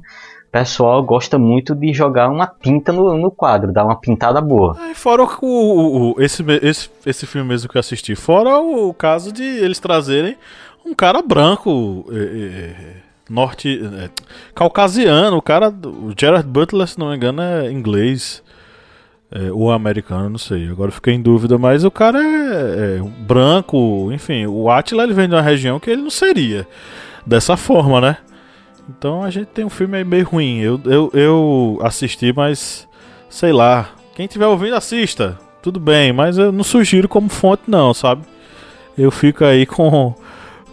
pessoal 0.54 1.02
gosta 1.02 1.36
muito 1.36 1.74
de 1.74 1.92
jogar 1.92 2.28
uma 2.28 2.46
tinta 2.46 2.92
no, 2.92 3.18
no 3.18 3.28
quadro, 3.28 3.72
dar 3.72 3.84
uma 3.84 3.98
pintada 3.98 4.40
boa. 4.40 4.78
É, 4.88 4.94
fora 4.94 5.24
o, 5.24 5.28
o, 5.42 6.12
o, 6.12 6.22
esse, 6.22 6.44
esse, 6.62 6.88
esse 7.04 7.26
filme 7.26 7.48
mesmo 7.48 7.68
que 7.68 7.76
eu 7.76 7.80
assisti, 7.80 8.14
fora 8.14 8.60
o, 8.60 8.94
caso 8.94 9.32
de 9.32 9.42
eles 9.42 9.80
trazerem 9.80 10.36
um 10.86 10.94
cara 10.94 11.20
branco. 11.22 12.06
É, 12.08 12.16
é, 12.16 12.74
norte 13.28 13.80
é, 13.82 14.10
caucasiano, 14.54 15.38
o 15.38 15.42
cara, 15.42 15.70
o 15.70 16.12
Gerard 16.16 16.48
Butler, 16.48 16.86
se 16.86 17.00
não 17.00 17.08
me 17.08 17.16
engano, 17.16 17.42
é 17.42 17.72
inglês. 17.72 18.40
É, 19.32 19.50
ou 19.50 19.72
americano, 19.72 20.28
não 20.28 20.38
sei. 20.38 20.70
Agora 20.70 20.92
fiquei 20.92 21.14
em 21.14 21.20
dúvida, 21.20 21.58
mas 21.58 21.82
o 21.82 21.90
cara 21.90 22.22
é, 22.22 22.98
é 22.98 23.02
branco, 23.26 24.12
enfim. 24.12 24.46
O 24.46 24.70
Atila 24.70 25.02
ele 25.02 25.14
vem 25.14 25.28
de 25.28 25.34
uma 25.34 25.42
região 25.42 25.80
que 25.80 25.90
ele 25.90 26.02
não 26.02 26.10
seria 26.10 26.64
dessa 27.26 27.56
forma, 27.56 28.00
né? 28.00 28.18
Então 28.88 29.22
a 29.22 29.30
gente 29.30 29.46
tem 29.48 29.64
um 29.64 29.70
filme 29.70 30.02
meio 30.04 30.26
ruim. 30.26 30.58
Eu, 30.58 30.80
eu, 30.84 31.10
eu 31.14 31.78
assisti, 31.82 32.32
mas 32.32 32.88
sei 33.28 33.52
lá. 33.52 33.90
Quem 34.14 34.26
tiver 34.26 34.46
ouvindo, 34.46 34.76
assista. 34.76 35.38
Tudo 35.62 35.80
bem, 35.80 36.12
mas 36.12 36.38
eu 36.38 36.52
não 36.52 36.62
sugiro 36.62 37.08
como 37.08 37.28
fonte, 37.28 37.62
não, 37.66 37.92
sabe? 37.94 38.22
Eu 38.96 39.10
fico 39.10 39.44
aí 39.44 39.64
com 39.66 40.14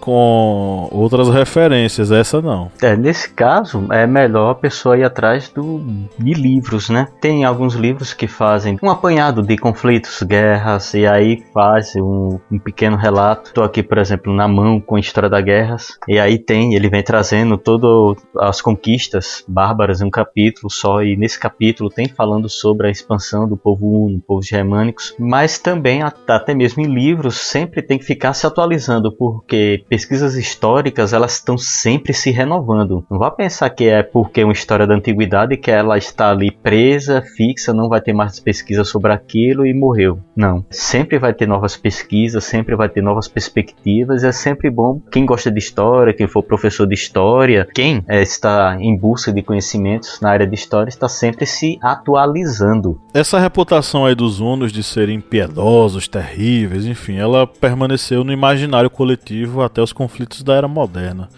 com 0.02 0.90
outras 0.92 1.30
referências, 1.30 2.12
essa 2.12 2.42
não. 2.42 2.72
É, 2.82 2.98
nesse 2.98 3.30
caso, 3.30 3.88
é 3.92 4.06
melhor 4.08 4.50
a 4.50 4.56
pessoa 4.56 4.98
ir 4.98 5.04
atrás 5.04 5.50
do, 5.50 5.80
de 6.18 6.34
livros, 6.34 6.90
né? 6.90 7.08
Tem 7.22 7.46
alguns 7.46 7.76
livros 7.76 8.14
que 8.14 8.28
fazem 8.28 8.78
um 8.82 8.90
apanhado 8.90 9.44
de 9.44 9.56
conflitos, 9.58 10.22
guerras, 10.24 10.94
e 10.96 11.06
aí 11.06 11.44
faz 11.54 11.96
um, 11.96 12.40
um 12.52 12.60
pequeno 12.60 12.98
relato. 12.98 13.50
Estou 13.50 13.64
aqui, 13.64 13.84
por 13.84 14.00
exemplo, 14.00 14.34
na 14.34 14.48
mão 14.48 14.82
com 14.82 14.96
a 14.96 15.00
História 15.00 15.30
das 15.30 15.44
Guerras, 15.44 15.98
e 16.08 16.20
aí 16.20 16.40
tem, 16.40 16.74
ele 16.74 16.90
vem 16.90 17.04
trazendo 17.04 17.58
todas 17.58 18.22
as 18.40 18.62
conquistas 18.62 19.46
bárbaras 19.48 20.02
em 20.02 20.06
um 20.06 20.10
capítulo 20.10 20.70
só, 20.72 21.04
e 21.04 21.16
nesse 21.16 21.40
capítulo 21.40 21.90
tem 21.90 22.08
falando 22.08 22.50
sobre 22.50 22.88
a 22.88 22.92
expansão 22.92 23.48
do 23.48 23.56
povo 23.56 24.06
uno, 24.06 24.22
povos 24.22 24.48
germânicos, 24.48 25.16
mas 25.20 25.60
também 25.60 26.02
até 26.02 26.54
mesmo 26.56 26.82
em 26.82 26.92
livros 26.92 27.38
sempre 27.38 27.82
tem 27.82 28.00
que 28.00 28.06
ficar 28.06 28.34
se 28.34 28.48
atualizando, 28.48 29.12
porque 29.12 29.84
pesquisas 29.92 30.36
históricas 30.36 31.12
elas 31.12 31.34
estão 31.34 31.58
sempre 31.58 32.14
se 32.14 32.32
renovando. 32.32 33.04
Não 33.12 33.20
vá 33.20 33.30
pensar 33.30 33.70
que 33.72 33.90
é 33.90 34.02
porque 34.02 34.40
é 34.40 34.46
uma 34.46 34.54
história 34.54 34.88
da 34.88 34.96
antiguidade 34.96 35.58
que 35.58 35.70
ela 35.70 35.98
está 35.98 36.30
ali 36.30 36.50
presa, 36.50 37.22
fixa, 37.22 37.74
não 37.74 37.90
vai 37.90 38.00
ter 38.00 38.14
mais 38.14 38.40
pesquisa 38.40 38.86
sobre 38.86 39.12
aquilo 39.12 39.66
e 39.66 39.74
morreu. 39.74 40.18
Não. 40.34 40.66
Sempre 40.70 41.20
vai 41.20 41.34
ter 41.34 41.46
novas 41.46 41.76
pesquisas, 41.76 42.46
sempre 42.46 42.74
vai 42.74 42.88
ter 42.88 43.02
novas 43.02 43.28
perspectivas. 43.28 44.24
É 44.24 44.32
sempre 44.32 44.70
bom 44.70 45.02
quem 45.12 45.26
gosta 45.26 45.52
de 45.52 45.60
história, 45.60 46.14
quem 46.14 46.26
for 46.26 46.42
professor 46.42 46.88
de 46.88 46.96
história, 46.96 47.68
quem 47.76 48.02
é, 48.08 48.22
está 48.22 48.78
em 48.80 48.98
busca 48.98 49.34
de 49.34 49.42
conhecimentos 49.42 50.22
na 50.22 50.30
área 50.30 50.48
de 50.48 50.56
história 50.56 50.88
está 50.88 51.10
sempre 51.10 51.46
se 51.46 51.78
atualizando. 51.82 52.98
Essa 53.14 53.40
reputação 53.40 54.06
aí 54.06 54.16
dos 54.16 54.40
hunos 54.40 54.72
de 54.72 54.84
serem 54.84 55.20
piedosos, 55.20 56.08
terríveis, 56.08 56.86
enfim, 56.86 57.18
ela 57.18 57.46
permaneceu 57.46 58.24
no 58.24 58.32
imaginário 58.32 58.90
coletivo 58.90 59.62
até 59.62 59.81
os 59.84 59.94
conflitos 59.94 60.44
da 60.44 60.56
era 60.56 60.68
moderna 60.68 61.30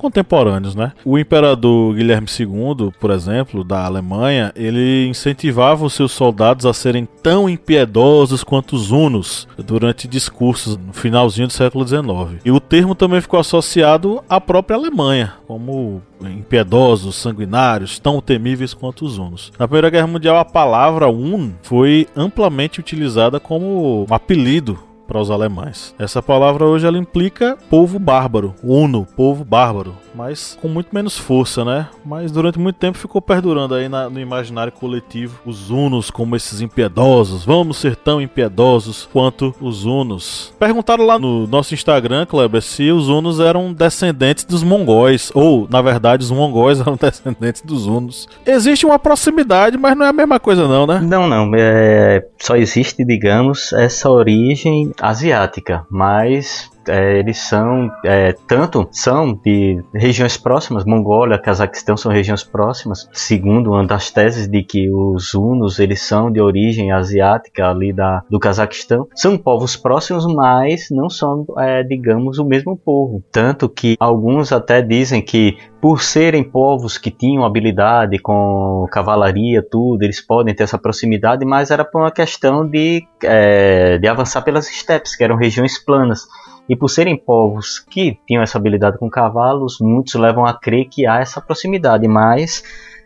contemporâneos, 0.00 0.74
né? 0.74 0.92
O 1.04 1.18
imperador 1.18 1.94
Guilherme 1.94 2.26
II, 2.26 2.90
por 2.98 3.10
exemplo, 3.10 3.62
da 3.62 3.84
Alemanha, 3.84 4.50
ele 4.56 5.06
incentivava 5.06 5.84
os 5.84 5.92
seus 5.92 6.10
soldados 6.10 6.64
a 6.64 6.72
serem 6.72 7.06
tão 7.22 7.50
impiedosos 7.50 8.42
quanto 8.42 8.74
os 8.74 8.90
hunos 8.90 9.46
durante 9.58 10.08
discursos 10.08 10.78
no 10.78 10.94
finalzinho 10.94 11.48
do 11.48 11.52
século 11.52 11.86
XIX. 11.86 12.40
E 12.42 12.50
o 12.50 12.58
termo 12.58 12.94
também 12.94 13.20
ficou 13.20 13.38
associado 13.38 14.24
à 14.26 14.40
própria 14.40 14.76
Alemanha, 14.76 15.34
como 15.46 16.00
impiedosos, 16.22 17.16
sanguinários, 17.16 17.98
tão 17.98 18.22
temíveis 18.22 18.72
quanto 18.72 19.04
os 19.04 19.18
hunos. 19.18 19.52
Na 19.58 19.68
Primeira 19.68 19.90
Guerra 19.90 20.06
Mundial, 20.06 20.38
a 20.38 20.44
palavra 20.46 21.10
hun 21.10 21.52
foi 21.62 22.06
amplamente 22.16 22.80
utilizada 22.80 23.38
como 23.38 24.06
um 24.08 24.14
apelido 24.14 24.78
para 25.10 25.20
os 25.20 25.28
alemães. 25.28 25.92
Essa 25.98 26.22
palavra 26.22 26.64
hoje 26.64 26.86
ela 26.86 26.96
implica 26.96 27.58
povo 27.68 27.98
bárbaro, 27.98 28.54
uno, 28.62 29.04
povo 29.16 29.44
bárbaro, 29.44 29.96
mas 30.14 30.56
com 30.62 30.68
muito 30.68 30.94
menos 30.94 31.18
força, 31.18 31.64
né? 31.64 31.88
Mas 32.04 32.30
durante 32.30 32.60
muito 32.60 32.76
tempo 32.76 32.96
ficou 32.96 33.20
perdurando 33.20 33.74
aí 33.74 33.88
na, 33.88 34.08
no 34.08 34.20
imaginário 34.20 34.72
coletivo 34.72 35.40
os 35.44 35.68
unos 35.68 36.12
como 36.12 36.36
esses 36.36 36.60
impiedosos. 36.60 37.44
Vamos 37.44 37.78
ser 37.78 37.96
tão 37.96 38.20
impiedosos 38.20 39.08
quanto 39.12 39.52
os 39.60 39.84
unos. 39.84 40.54
Perguntaram 40.60 41.04
lá 41.04 41.18
no 41.18 41.44
nosso 41.48 41.74
Instagram, 41.74 42.24
Kleber, 42.24 42.62
se 42.62 42.92
os 42.92 43.08
unos 43.08 43.40
eram 43.40 43.72
descendentes 43.72 44.44
dos 44.44 44.62
mongóis, 44.62 45.32
ou 45.34 45.66
na 45.68 45.82
verdade 45.82 46.22
os 46.22 46.30
mongóis 46.30 46.78
eram 46.80 46.94
descendentes 46.94 47.62
dos 47.62 47.86
unos. 47.86 48.28
Existe 48.46 48.86
uma 48.86 48.98
proximidade, 48.98 49.76
mas 49.76 49.96
não 49.96 50.06
é 50.06 50.10
a 50.10 50.12
mesma 50.12 50.38
coisa 50.38 50.68
não, 50.68 50.86
né? 50.86 51.00
Não, 51.00 51.26
não. 51.26 51.50
É... 51.56 52.24
Só 52.38 52.54
existe, 52.54 53.04
digamos, 53.04 53.72
essa 53.72 54.08
origem 54.08 54.92
asiática, 55.00 55.86
mas 55.90 56.70
é, 56.88 57.18
eles 57.18 57.38
são 57.38 57.90
é, 58.04 58.32
tanto 58.46 58.88
são 58.90 59.34
de 59.34 59.82
regiões 59.94 60.36
próximas, 60.36 60.84
Mongólia, 60.84 61.38
Cazaquistão 61.38 61.96
são 61.96 62.10
regiões 62.10 62.42
próximas, 62.42 63.08
segundo 63.12 63.70
uma 63.70 63.86
das 63.86 64.10
teses 64.10 64.48
de 64.48 64.62
que 64.62 64.90
os 64.90 65.34
hunos 65.34 65.78
eles 65.78 66.02
são 66.02 66.30
de 66.30 66.40
origem 66.40 66.92
asiática 66.92 67.68
ali 67.68 67.92
da, 67.92 68.22
do 68.30 68.38
Cazaquistão, 68.38 69.06
são 69.14 69.36
povos 69.36 69.76
próximos, 69.76 70.26
mas 70.26 70.88
não 70.90 71.08
são, 71.08 71.44
é, 71.58 71.82
digamos, 71.82 72.38
o 72.38 72.44
mesmo 72.44 72.76
povo. 72.76 73.22
Tanto 73.30 73.68
que 73.68 73.96
alguns 73.98 74.52
até 74.52 74.82
dizem 74.82 75.22
que 75.22 75.56
por 75.80 76.02
serem 76.02 76.44
povos 76.44 76.98
que 76.98 77.10
tinham 77.10 77.44
habilidade 77.44 78.18
com 78.18 78.86
cavalaria, 78.90 79.62
tudo, 79.62 80.02
eles 80.02 80.20
podem 80.20 80.54
ter 80.54 80.64
essa 80.64 80.78
proximidade, 80.78 81.44
mas 81.44 81.70
era 81.70 81.84
por 81.84 82.02
uma 82.02 82.10
questão 82.10 82.68
de, 82.68 83.02
é, 83.24 83.98
de 83.98 84.06
avançar 84.06 84.42
pelas 84.42 84.68
estepes, 84.68 85.16
que 85.16 85.24
eram 85.24 85.36
regiões 85.36 85.82
planas. 85.82 86.26
E 86.70 86.76
por 86.76 86.88
serem 86.88 87.16
povos 87.16 87.80
que 87.80 88.16
tinham 88.24 88.44
essa 88.44 88.56
habilidade 88.56 88.96
com 88.96 89.10
cavalos, 89.10 89.78
muitos 89.80 90.14
levam 90.14 90.46
a 90.46 90.54
crer 90.54 90.84
que 90.84 91.04
há 91.04 91.18
essa 91.18 91.40
proximidade, 91.40 92.06
mas 92.06 92.62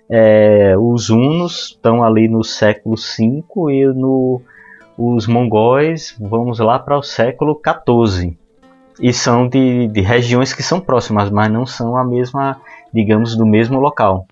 é, 0.07 0.75
os 0.77 1.09
hunos 1.09 1.71
estão 1.71 2.05
ali 2.05 2.29
no 2.29 2.45
século 2.45 2.95
V 2.95 3.43
e 3.73 3.87
no, 3.87 4.43
os 4.99 5.27
mongóis 5.27 6.15
vamos 6.21 6.59
lá 6.59 6.79
para 6.79 6.99
o 6.99 7.03
século 7.03 7.59
XIV. 7.59 8.37
E 9.01 9.15
são 9.15 9.49
de, 9.49 9.89
de 9.89 10.03
regiões 10.03 10.53
que 10.53 10.63
são 10.63 10.79
próximas, 10.79 11.31
mas 11.31 11.51
não 11.51 11.65
são 11.65 11.97
a 11.97 12.05
mesma, 12.05 12.61
digamos, 12.93 13.35
do 13.35 13.47
mesmo 13.47 13.81
local. 13.81 14.27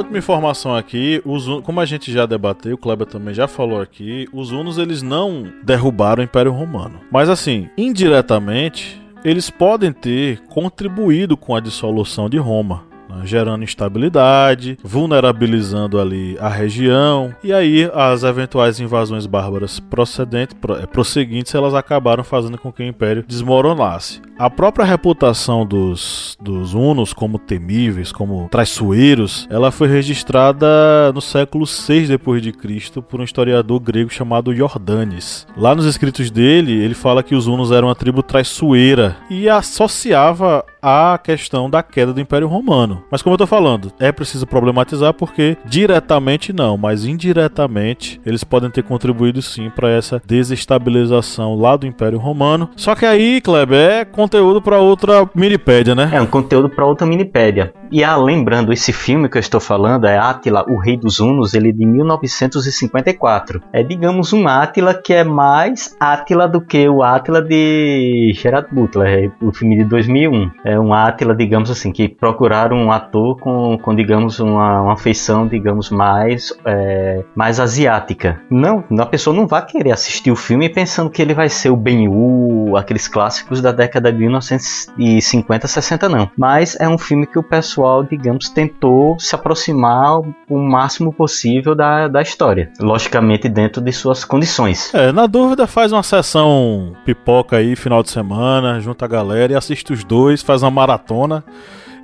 Última 0.00 0.18
informação 0.18 0.74
aqui, 0.74 1.22
os, 1.24 1.46
como 1.62 1.80
a 1.80 1.86
gente 1.86 2.12
já 2.12 2.26
debateu, 2.26 2.74
o 2.74 2.78
Kleber 2.78 3.06
também 3.06 3.34
já 3.34 3.46
falou 3.46 3.80
aqui, 3.80 4.28
os 4.32 4.50
Hunos 4.50 4.78
eles 4.78 5.02
não 5.02 5.46
derrubaram 5.62 6.20
o 6.20 6.24
Império 6.24 6.52
Romano. 6.52 7.00
Mas 7.10 7.28
assim, 7.28 7.68
indiretamente, 7.76 9.00
eles 9.24 9.50
podem 9.50 9.92
ter 9.92 10.40
contribuído 10.48 11.36
com 11.36 11.54
a 11.54 11.60
dissolução 11.60 12.28
de 12.28 12.38
Roma 12.38 12.89
né, 13.10 13.22
gerando 13.24 13.64
instabilidade, 13.64 14.78
vulnerabilizando 14.82 16.00
ali 16.00 16.36
a 16.40 16.48
região, 16.48 17.34
e 17.42 17.52
aí 17.52 17.90
as 17.92 18.22
eventuais 18.22 18.80
invasões 18.80 19.26
bárbaras 19.26 19.80
procedentes, 19.80 20.56
é, 20.80 20.86
prosseguintes, 20.86 21.54
elas 21.54 21.74
acabaram 21.74 22.22
fazendo 22.22 22.58
com 22.58 22.72
que 22.72 22.82
o 22.82 22.86
império 22.86 23.24
desmoronasse. 23.26 24.20
A 24.38 24.48
própria 24.48 24.86
reputação 24.86 25.66
dos, 25.66 26.36
dos 26.40 26.72
hunos 26.72 27.12
como 27.12 27.38
temíveis, 27.38 28.10
como 28.10 28.48
traiçoeiros, 28.50 29.46
ela 29.50 29.70
foi 29.70 29.86
registrada 29.86 31.12
no 31.12 31.20
século 31.20 31.66
6 31.66 32.08
depois 32.08 32.40
de 32.40 32.52
Cristo 32.52 33.02
por 33.02 33.20
um 33.20 33.24
historiador 33.24 33.78
grego 33.80 34.08
chamado 34.08 34.54
Jordanes. 34.54 35.46
Lá 35.56 35.74
nos 35.74 35.84
escritos 35.84 36.30
dele, 36.30 36.72
ele 36.72 36.94
fala 36.94 37.22
que 37.22 37.34
os 37.34 37.46
hunos 37.46 37.70
eram 37.70 37.88
uma 37.88 37.94
tribo 37.94 38.22
traiçoeira 38.22 39.16
e 39.28 39.48
associava 39.48 40.64
a 40.82 41.18
questão 41.22 41.68
da 41.68 41.82
queda 41.82 42.12
do 42.12 42.20
Império 42.20 42.48
Romano. 42.48 43.04
Mas 43.10 43.22
como 43.22 43.34
eu 43.34 43.38
tô 43.38 43.46
falando, 43.46 43.92
é 43.98 44.12
preciso 44.12 44.46
problematizar 44.46 45.12
porque 45.14 45.56
diretamente 45.64 46.52
não, 46.52 46.76
mas 46.76 47.04
indiretamente 47.04 48.20
eles 48.24 48.44
podem 48.44 48.70
ter 48.70 48.82
contribuído 48.82 49.42
sim 49.42 49.70
para 49.70 49.90
essa 49.90 50.20
desestabilização 50.24 51.54
lá 51.54 51.76
do 51.76 51.86
Império 51.86 52.18
Romano. 52.18 52.70
Só 52.76 52.94
que 52.94 53.04
aí, 53.04 53.40
Kleber, 53.40 53.78
é 53.78 54.04
conteúdo 54.04 54.60
para 54.62 54.78
outra 54.78 55.28
minipédia, 55.34 55.94
né? 55.94 56.10
É 56.12 56.20
um 56.20 56.26
conteúdo 56.26 56.68
para 56.68 56.86
outra 56.86 57.06
minipédia. 57.06 57.72
E 57.90 58.04
ah, 58.04 58.16
lembrando, 58.16 58.72
esse 58.72 58.92
filme 58.92 59.28
que 59.28 59.36
eu 59.36 59.40
estou 59.40 59.60
falando 59.60 60.06
é 60.06 60.16
Átila, 60.16 60.64
o 60.68 60.78
Rei 60.78 60.96
dos 60.96 61.18
Hunos, 61.18 61.54
ele 61.54 61.70
é 61.70 61.72
de 61.72 61.84
1954. 61.84 63.60
É, 63.72 63.82
digamos, 63.82 64.32
um 64.32 64.46
Átila 64.46 64.94
que 64.94 65.12
é 65.12 65.24
mais 65.24 65.96
Átila 65.98 66.46
do 66.46 66.60
que 66.60 66.88
o 66.88 67.02
Átila 67.02 67.42
de 67.42 68.32
Gerard 68.34 68.68
Butler, 68.72 69.32
o 69.42 69.52
filme 69.52 69.76
de 69.76 69.84
2001. 69.84 70.50
É 70.64 70.69
um 70.78 70.92
Átila, 70.92 71.34
digamos 71.34 71.70
assim, 71.70 71.92
que 71.92 72.08
procuraram 72.08 72.76
um 72.76 72.92
ator 72.92 73.38
com, 73.38 73.78
com 73.78 73.94
digamos, 73.94 74.40
uma, 74.40 74.82
uma 74.82 74.96
feição, 74.96 75.46
digamos, 75.46 75.90
mais, 75.90 76.52
é, 76.64 77.24
mais 77.34 77.58
asiática. 77.58 78.40
Não, 78.50 78.84
a 78.98 79.06
pessoa 79.06 79.34
não 79.34 79.46
vai 79.46 79.64
querer 79.64 79.92
assistir 79.92 80.30
o 80.30 80.36
filme 80.36 80.68
pensando 80.68 81.10
que 81.10 81.20
ele 81.20 81.34
vai 81.34 81.48
ser 81.48 81.70
o 81.70 81.76
Ben-Hur, 81.76 82.76
aqueles 82.76 83.08
clássicos 83.08 83.60
da 83.60 83.72
década 83.72 84.12
de 84.12 84.18
1950, 84.18 85.66
60, 85.66 86.08
não. 86.08 86.30
Mas 86.36 86.78
é 86.78 86.88
um 86.88 86.98
filme 86.98 87.26
que 87.26 87.38
o 87.38 87.42
pessoal 87.42 87.70
pessoal, 87.70 88.02
digamos, 88.02 88.48
tentou 88.48 89.18
se 89.18 89.34
aproximar 89.34 90.20
o 90.48 90.58
máximo 90.58 91.12
possível 91.12 91.74
da, 91.74 92.08
da 92.08 92.20
história. 92.20 92.70
Logicamente, 92.80 93.48
dentro 93.48 93.80
de 93.80 93.92
suas 93.92 94.24
condições. 94.24 94.92
É, 94.94 95.12
na 95.12 95.26
dúvida, 95.26 95.66
faz 95.66 95.92
uma 95.92 96.02
sessão 96.02 96.92
pipoca 97.04 97.56
aí, 97.56 97.76
final 97.76 98.02
de 98.02 98.10
semana, 98.10 98.80
junta 98.80 99.04
a 99.04 99.08
galera 99.08 99.52
e 99.52 99.56
assiste 99.56 99.92
os 99.92 100.04
dois, 100.04 100.42
faz 100.42 100.59
uma 100.62 100.70
maratona. 100.70 101.44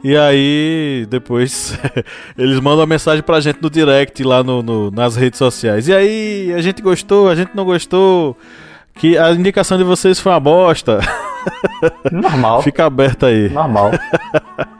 E 0.04 0.16
aí, 0.16 1.06
depois, 1.08 1.78
eles 2.38 2.56
mandam 2.60 2.80
uma 2.80 2.86
mensagem 2.86 3.22
pra 3.22 3.40
gente 3.40 3.60
no 3.60 3.68
direct 3.68 4.22
lá 4.22 4.42
no, 4.42 4.62
no, 4.62 4.90
nas 4.90 5.16
redes 5.16 5.38
sociais. 5.38 5.88
E 5.88 5.94
aí, 5.94 6.52
a 6.54 6.60
gente 6.60 6.80
gostou, 6.80 7.28
a 7.28 7.34
gente 7.34 7.50
não 7.54 7.64
gostou, 7.64 8.36
que 8.94 9.18
a 9.18 9.32
indicação 9.32 9.76
de 9.76 9.84
vocês 9.84 10.20
foi 10.20 10.32
uma 10.32 10.40
bosta. 10.40 11.00
Normal. 12.12 12.62
Fica 12.62 12.84
aberta 12.84 13.26
aí. 13.26 13.48
Normal. 13.48 13.90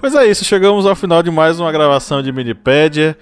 Pois 0.00 0.14
é 0.14 0.24
isso, 0.24 0.46
chegamos 0.46 0.86
ao 0.86 0.96
final 0.96 1.22
de 1.22 1.30
mais 1.30 1.60
uma 1.60 1.70
gravação 1.70 2.22
de 2.22 2.32
Minipédia. 2.32 3.14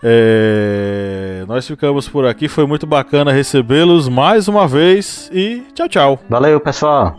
É... 0.00 1.44
Nós 1.48 1.66
ficamos 1.66 2.08
por 2.08 2.24
aqui, 2.24 2.46
foi 2.46 2.64
muito 2.68 2.86
bacana 2.86 3.32
recebê-los 3.32 4.08
mais 4.08 4.46
uma 4.46 4.68
vez 4.68 5.28
e 5.32 5.64
tchau, 5.74 5.88
tchau. 5.88 6.20
Valeu, 6.28 6.60
pessoal. 6.60 7.18